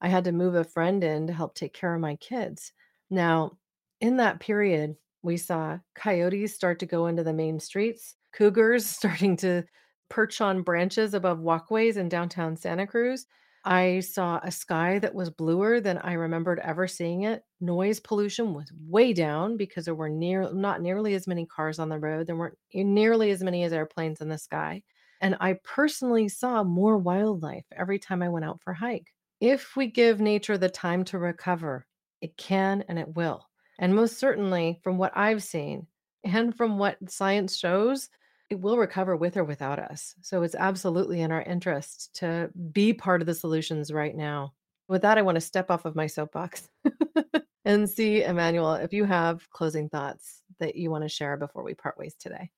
I 0.00 0.08
had 0.08 0.24
to 0.24 0.32
move 0.32 0.56
a 0.56 0.64
friend 0.64 1.02
in 1.02 1.26
to 1.26 1.32
help 1.32 1.54
take 1.54 1.72
care 1.72 1.94
of 1.94 2.00
my 2.00 2.16
kids. 2.16 2.72
Now, 3.08 3.52
in 4.00 4.18
that 4.18 4.40
period, 4.40 4.96
we 5.22 5.36
saw 5.36 5.78
coyotes 5.94 6.54
start 6.54 6.78
to 6.80 6.86
go 6.86 7.06
into 7.06 7.24
the 7.24 7.32
main 7.32 7.60
streets, 7.60 8.16
cougars 8.32 8.86
starting 8.96 9.36
to 9.38 9.64
perch 10.08 10.40
on 10.40 10.62
branches 10.62 11.14
above 11.14 11.40
walkways 11.40 11.96
in 11.96 12.08
downtown 12.08 12.56
Santa 12.56 12.86
Cruz. 12.86 13.26
I 13.64 14.00
saw 14.00 14.40
a 14.42 14.50
sky 14.50 14.98
that 15.00 15.14
was 15.14 15.30
bluer 15.30 15.80
than 15.80 15.98
I 15.98 16.12
remembered 16.14 16.60
ever 16.60 16.86
seeing 16.86 17.22
it. 17.22 17.42
Noise 17.60 18.00
pollution 18.00 18.54
was 18.54 18.72
way 18.72 19.12
down 19.12 19.56
because 19.56 19.84
there 19.84 19.94
were 19.94 20.08
near 20.08 20.52
not 20.52 20.80
nearly 20.80 21.14
as 21.14 21.26
many 21.26 21.44
cars 21.44 21.78
on 21.78 21.88
the 21.88 21.98
road. 21.98 22.26
There 22.26 22.36
weren't 22.36 22.56
nearly 22.72 23.30
as 23.30 23.42
many 23.42 23.64
as 23.64 23.72
airplanes 23.72 24.20
in 24.20 24.28
the 24.28 24.38
sky. 24.38 24.82
And 25.20 25.36
I 25.40 25.54
personally 25.64 26.28
saw 26.28 26.62
more 26.62 26.96
wildlife 26.96 27.66
every 27.72 27.98
time 27.98 28.22
I 28.22 28.28
went 28.28 28.44
out 28.44 28.62
for 28.62 28.72
a 28.72 28.76
hike. 28.76 29.12
If 29.40 29.76
we 29.76 29.88
give 29.88 30.20
nature 30.20 30.56
the 30.56 30.70
time 30.70 31.04
to 31.06 31.18
recover, 31.18 31.86
it 32.20 32.36
can 32.36 32.82
and 32.88 32.98
it 32.98 33.14
will. 33.14 33.47
And 33.78 33.94
most 33.94 34.18
certainly, 34.18 34.80
from 34.82 34.98
what 34.98 35.16
I've 35.16 35.42
seen 35.42 35.86
and 36.24 36.54
from 36.56 36.78
what 36.78 36.96
science 37.08 37.56
shows, 37.56 38.08
it 38.50 38.60
will 38.60 38.78
recover 38.78 39.16
with 39.16 39.36
or 39.36 39.44
without 39.44 39.78
us. 39.78 40.14
So 40.22 40.42
it's 40.42 40.54
absolutely 40.54 41.20
in 41.20 41.30
our 41.30 41.42
interest 41.42 42.14
to 42.16 42.50
be 42.72 42.92
part 42.92 43.20
of 43.20 43.26
the 43.26 43.34
solutions 43.34 43.92
right 43.92 44.16
now. 44.16 44.54
With 44.88 45.02
that, 45.02 45.18
I 45.18 45.22
want 45.22 45.36
to 45.36 45.40
step 45.40 45.70
off 45.70 45.84
of 45.84 45.94
my 45.94 46.06
soapbox 46.06 46.68
and 47.64 47.88
see, 47.88 48.22
Emanuel, 48.22 48.74
if 48.74 48.92
you 48.92 49.04
have 49.04 49.48
closing 49.50 49.88
thoughts 49.90 50.42
that 50.60 50.76
you 50.76 50.90
want 50.90 51.04
to 51.04 51.08
share 51.08 51.36
before 51.36 51.62
we 51.62 51.74
part 51.74 51.98
ways 51.98 52.14
today. 52.18 52.50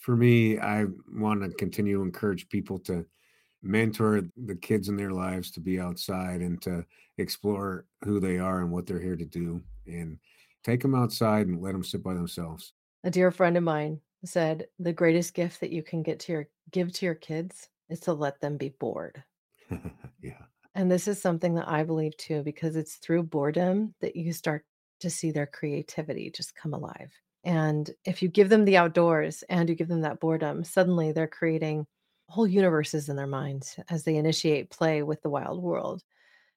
For 0.00 0.14
me, 0.14 0.58
I 0.58 0.84
want 1.14 1.42
to 1.42 1.48
continue 1.56 1.96
to 1.96 2.02
encourage 2.02 2.48
people 2.50 2.78
to 2.80 3.06
mentor 3.62 4.22
the 4.36 4.54
kids 4.54 4.90
in 4.90 4.96
their 4.96 5.10
lives 5.10 5.50
to 5.52 5.60
be 5.60 5.80
outside 5.80 6.42
and 6.42 6.60
to 6.62 6.84
explore 7.16 7.86
who 8.04 8.20
they 8.20 8.38
are 8.38 8.60
and 8.60 8.70
what 8.70 8.86
they're 8.86 9.00
here 9.00 9.16
to 9.16 9.24
do 9.24 9.60
and 9.86 10.18
take 10.68 10.82
them 10.82 10.94
outside 10.94 11.46
and 11.46 11.62
let 11.62 11.72
them 11.72 11.84
sit 11.84 12.02
by 12.02 12.14
themselves. 12.14 12.74
A 13.04 13.10
dear 13.10 13.30
friend 13.30 13.56
of 13.56 13.62
mine 13.62 14.00
said 14.24 14.66
the 14.78 14.92
greatest 14.92 15.32
gift 15.32 15.60
that 15.60 15.70
you 15.70 15.82
can 15.82 16.02
get 16.02 16.20
to 16.20 16.32
your 16.32 16.48
give 16.70 16.92
to 16.92 17.06
your 17.06 17.14
kids 17.14 17.68
is 17.88 18.00
to 18.00 18.12
let 18.12 18.40
them 18.40 18.56
be 18.58 18.74
bored. 18.80 19.22
yeah. 20.22 20.42
And 20.74 20.90
this 20.90 21.08
is 21.08 21.20
something 21.20 21.54
that 21.54 21.68
I 21.68 21.84
believe 21.84 22.16
too 22.16 22.42
because 22.42 22.76
it's 22.76 22.96
through 22.96 23.22
boredom 23.24 23.94
that 24.00 24.16
you 24.16 24.32
start 24.32 24.64
to 25.00 25.08
see 25.08 25.30
their 25.30 25.46
creativity 25.46 26.30
just 26.30 26.54
come 26.54 26.74
alive. 26.74 27.10
And 27.44 27.90
if 28.04 28.20
you 28.20 28.28
give 28.28 28.50
them 28.50 28.64
the 28.64 28.76
outdoors 28.76 29.42
and 29.48 29.68
you 29.68 29.74
give 29.74 29.88
them 29.88 30.02
that 30.02 30.20
boredom, 30.20 30.64
suddenly 30.64 31.12
they're 31.12 31.28
creating 31.28 31.86
whole 32.28 32.46
universes 32.46 33.08
in 33.08 33.16
their 33.16 33.26
minds 33.26 33.78
as 33.88 34.04
they 34.04 34.16
initiate 34.16 34.70
play 34.70 35.02
with 35.02 35.22
the 35.22 35.30
wild 35.30 35.62
world. 35.62 36.02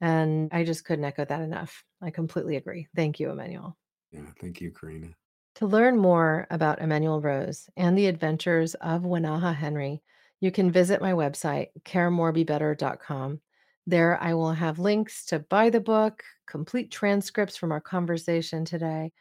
And 0.02 0.50
I 0.52 0.66
just 0.66 0.84
couldn't 0.84 1.06
echo 1.06 1.24
that 1.24 1.42
enough. 1.42 1.86
I 2.02 2.10
completely 2.10 2.58
agree. 2.58 2.88
Thank 2.96 3.20
you, 3.20 3.30
Emanuel. 3.30 3.78
Yeah. 4.12 4.26
Thank 4.40 4.62
you, 4.62 4.72
Corinna. 4.72 5.16
To 5.56 5.68
learn 5.68 5.98
more 5.98 6.48
about 6.50 6.82
Emanuel 6.82 7.22
Rose 7.22 7.70
and 7.76 7.98
the 7.98 8.08
adventures 8.08 8.74
of 8.76 9.04
Wenaha 9.04 9.54
Henry, 9.54 10.02
you 10.40 10.52
can 10.52 10.72
visit 10.72 11.02
my 11.02 11.12
website, 11.12 11.68
caremorebebetter.com. 11.84 13.42
There, 13.88 14.22
I 14.22 14.34
will 14.34 14.54
have 14.54 14.80
links 14.80 15.26
to 15.28 15.40
buy 15.40 15.70
the 15.70 15.82
book, 15.82 16.24
complete 16.48 16.92
transcripts 16.92 17.58
from 17.58 17.72
our 17.72 17.82
conversation 17.82 18.64
today, 18.64 19.12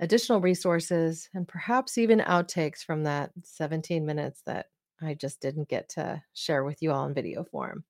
additional 0.00 0.40
resources, 0.40 1.28
and 1.34 1.46
perhaps 1.46 1.98
even 1.98 2.20
outtakes 2.20 2.84
from 2.84 3.04
that 3.04 3.30
17 3.42 4.04
minutes 4.04 4.42
that 4.46 4.66
I 5.02 5.14
just 5.14 5.40
didn't 5.40 5.68
get 5.68 5.88
to 5.90 6.22
share 6.32 6.64
with 6.64 6.80
you 6.80 6.92
all 6.92 7.06
in 7.06 7.14
video 7.14 7.44
form. 7.44 7.84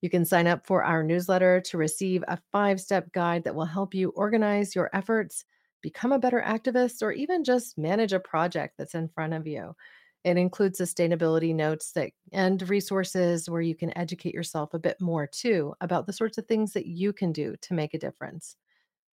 You 0.00 0.10
can 0.10 0.24
sign 0.24 0.46
up 0.46 0.66
for 0.66 0.84
our 0.84 1.02
newsletter 1.02 1.60
to 1.62 1.78
receive 1.78 2.22
a 2.28 2.38
five 2.52 2.80
step 2.80 3.10
guide 3.12 3.44
that 3.44 3.54
will 3.54 3.64
help 3.64 3.94
you 3.94 4.10
organize 4.10 4.74
your 4.74 4.90
efforts, 4.92 5.44
become 5.84 6.12
a 6.12 6.18
better 6.18 6.42
activist, 6.44 7.02
or 7.02 7.12
even 7.12 7.44
just 7.44 7.78
manage 7.78 8.14
a 8.14 8.18
project 8.18 8.74
that's 8.78 8.94
in 8.94 9.06
front 9.06 9.34
of 9.34 9.46
you. 9.46 9.76
It 10.24 10.38
includes 10.38 10.80
sustainability 10.80 11.54
notes 11.54 11.92
that 11.92 12.10
and 12.32 12.66
resources 12.70 13.50
where 13.50 13.60
you 13.60 13.76
can 13.76 13.96
educate 13.96 14.32
yourself 14.32 14.72
a 14.72 14.78
bit 14.78 14.98
more 14.98 15.26
too 15.26 15.74
about 15.82 16.06
the 16.06 16.14
sorts 16.14 16.38
of 16.38 16.46
things 16.46 16.72
that 16.72 16.86
you 16.86 17.12
can 17.12 17.30
do 17.30 17.54
to 17.60 17.74
make 17.74 17.92
a 17.92 17.98
difference. 17.98 18.56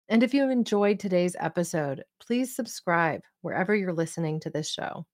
And 0.07 0.23
if 0.23 0.33
you 0.33 0.49
enjoyed 0.49 0.99
today's 0.99 1.35
episode, 1.37 2.03
please 2.25 2.55
subscribe 2.55 3.21
wherever 3.41 3.75
you're 3.75 3.91
listening 3.93 4.39
to 4.39 4.49
this 4.49 4.69
show. 4.69 5.05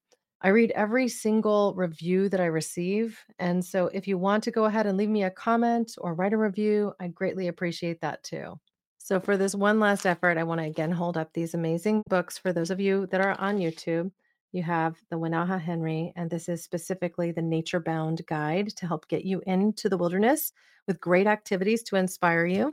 I 0.42 0.50
read 0.50 0.72
every 0.76 1.08
single 1.08 1.74
review 1.74 2.30
that 2.30 2.40
I 2.40 2.46
receive. 2.46 3.20
And 3.40 3.66
so 3.66 3.90
if 3.92 4.08
you 4.08 4.20
want 4.20 4.44
to 4.44 4.52
go 4.52 4.66
ahead 4.66 4.86
and 4.86 4.96
leave 4.96 5.10
me 5.10 5.24
a 5.24 5.32
comment 5.32 5.96
or 5.98 6.14
write 6.14 6.34
a 6.34 6.38
review, 6.38 6.94
I 7.00 7.08
greatly 7.08 7.48
appreciate 7.48 8.02
that 8.02 8.24
too. 8.24 8.60
So 9.08 9.22
for 9.22 9.38
this 9.38 9.56
one 9.56 9.80
last 9.80 10.06
effort, 10.06 10.38
I 10.38 10.44
want 10.44 10.60
to 10.60 10.68
again 10.68 10.92
hold 10.92 11.16
up 11.16 11.32
these 11.32 11.54
amazing 11.54 12.04
books 12.10 12.38
for 12.38 12.52
those 12.52 12.70
of 12.70 12.82
you 12.82 13.08
that 13.08 13.22
are 13.22 13.40
on 13.40 13.58
YouTube. 13.58 14.12
You 14.52 14.64
have 14.64 14.98
the 15.10 15.16
Wenaha 15.16 15.62
Henry, 15.62 16.12
and 16.18 16.30
this 16.30 16.50
is 16.50 16.62
specifically 16.62 17.32
the 17.32 17.42
Nature 17.42 17.80
Bound 17.80 18.22
Guide 18.28 18.68
to 18.76 18.86
help 18.86 19.08
get 19.08 19.24
you 19.24 19.42
into 19.48 19.88
the 19.88 19.96
wilderness 19.96 20.52
with 20.88 21.00
great 21.00 21.26
activities 21.26 21.84
to 21.84 21.96
inspire 21.96 22.46
you. 22.46 22.70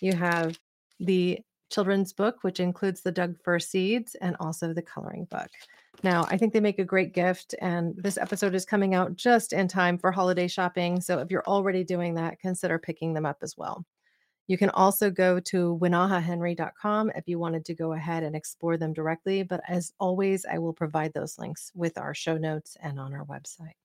You 0.00 0.14
have 0.14 0.58
the 0.98 1.40
children's 1.70 2.14
book, 2.14 2.38
which 2.40 2.58
includes 2.58 3.02
the 3.02 3.12
Doug 3.12 3.36
Fir 3.44 3.58
Seeds 3.58 4.14
and 4.14 4.36
also 4.40 4.72
the 4.72 4.80
coloring 4.80 5.26
book. 5.30 5.50
Now, 6.02 6.24
I 6.30 6.38
think 6.38 6.54
they 6.54 6.60
make 6.60 6.78
a 6.78 6.84
great 6.86 7.12
gift, 7.12 7.54
and 7.60 7.94
this 7.98 8.16
episode 8.16 8.54
is 8.54 8.64
coming 8.64 8.94
out 8.94 9.14
just 9.14 9.52
in 9.52 9.68
time 9.68 9.98
for 9.98 10.10
holiday 10.10 10.48
shopping. 10.48 11.02
So 11.02 11.18
if 11.18 11.30
you're 11.30 11.44
already 11.46 11.84
doing 11.84 12.14
that, 12.14 12.40
consider 12.40 12.78
picking 12.78 13.12
them 13.12 13.26
up 13.26 13.40
as 13.42 13.58
well. 13.58 13.84
You 14.50 14.58
can 14.58 14.70
also 14.70 15.10
go 15.10 15.38
to 15.38 15.78
wenahahenry.com 15.80 17.12
if 17.14 17.28
you 17.28 17.38
wanted 17.38 17.64
to 17.66 17.74
go 17.74 17.92
ahead 17.92 18.24
and 18.24 18.34
explore 18.34 18.76
them 18.76 18.92
directly. 18.92 19.44
But 19.44 19.60
as 19.68 19.92
always, 20.00 20.44
I 20.44 20.58
will 20.58 20.72
provide 20.72 21.12
those 21.12 21.38
links 21.38 21.70
with 21.74 21.96
our 21.96 22.14
show 22.14 22.36
notes 22.36 22.76
and 22.82 22.98
on 22.98 23.14
our 23.14 23.24
website. 23.26 23.76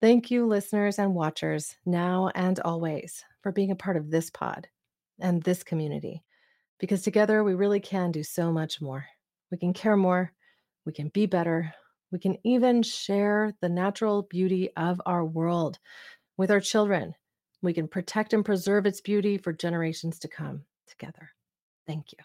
Thank 0.00 0.30
you, 0.30 0.46
listeners 0.46 0.98
and 0.98 1.14
watchers, 1.14 1.76
now 1.84 2.30
and 2.34 2.58
always, 2.60 3.22
for 3.42 3.52
being 3.52 3.70
a 3.70 3.76
part 3.76 3.98
of 3.98 4.10
this 4.10 4.30
pod 4.30 4.66
and 5.20 5.42
this 5.42 5.62
community, 5.62 6.24
because 6.80 7.02
together 7.02 7.44
we 7.44 7.52
really 7.52 7.80
can 7.80 8.12
do 8.12 8.22
so 8.22 8.50
much 8.50 8.80
more. 8.80 9.04
We 9.50 9.58
can 9.58 9.74
care 9.74 9.96
more 9.96 10.32
we 10.84 10.92
can 10.92 11.08
be 11.08 11.26
better. 11.26 11.74
We 12.10 12.18
can 12.18 12.38
even 12.44 12.82
share 12.82 13.54
the 13.60 13.68
natural 13.68 14.22
beauty 14.22 14.70
of 14.76 15.00
our 15.06 15.24
world 15.24 15.78
with 16.36 16.50
our 16.50 16.60
children. 16.60 17.14
We 17.62 17.72
can 17.72 17.88
protect 17.88 18.32
and 18.32 18.44
preserve 18.44 18.84
its 18.86 19.00
beauty 19.00 19.38
for 19.38 19.52
generations 19.52 20.18
to 20.18 20.28
come 20.28 20.64
together. 20.86 21.30
Thank 21.86 22.12
you. 22.12 22.18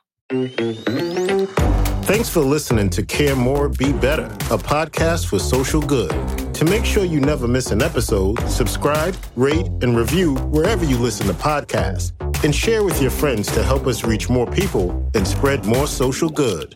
Thanks 2.04 2.30
for 2.30 2.42
listening 2.42 2.90
to 2.92 3.06
Care 3.06 3.36
More, 3.36 3.70
Be 3.70 3.94
Better, 3.94 4.26
a 4.26 4.58
podcast 4.58 5.28
for 5.28 5.40
social 5.40 5.82
good. 5.82 6.12
To 6.56 6.66
make 6.66 6.86
sure 6.86 7.06
you 7.06 7.20
never 7.20 7.48
miss 7.48 7.72
an 7.72 7.82
episode, 7.82 8.40
subscribe, 8.50 9.16
rate, 9.36 9.68
and 9.82 9.96
review 9.96 10.36
wherever 10.36 10.84
you 10.84 10.98
listen 10.98 11.28
to 11.28 11.34
podcasts, 11.34 12.14
and 12.44 12.54
share 12.54 12.84
with 12.84 13.02
your 13.02 13.12
friends 13.12 13.52
to 13.54 13.64
help 13.64 13.88
us 13.88 14.04
reach 14.04 14.30
more 14.30 14.50
people 14.50 15.10
and 15.14 15.28
spread 15.28 15.66
more 15.66 15.88
social 15.88 16.30
good. 16.30 16.76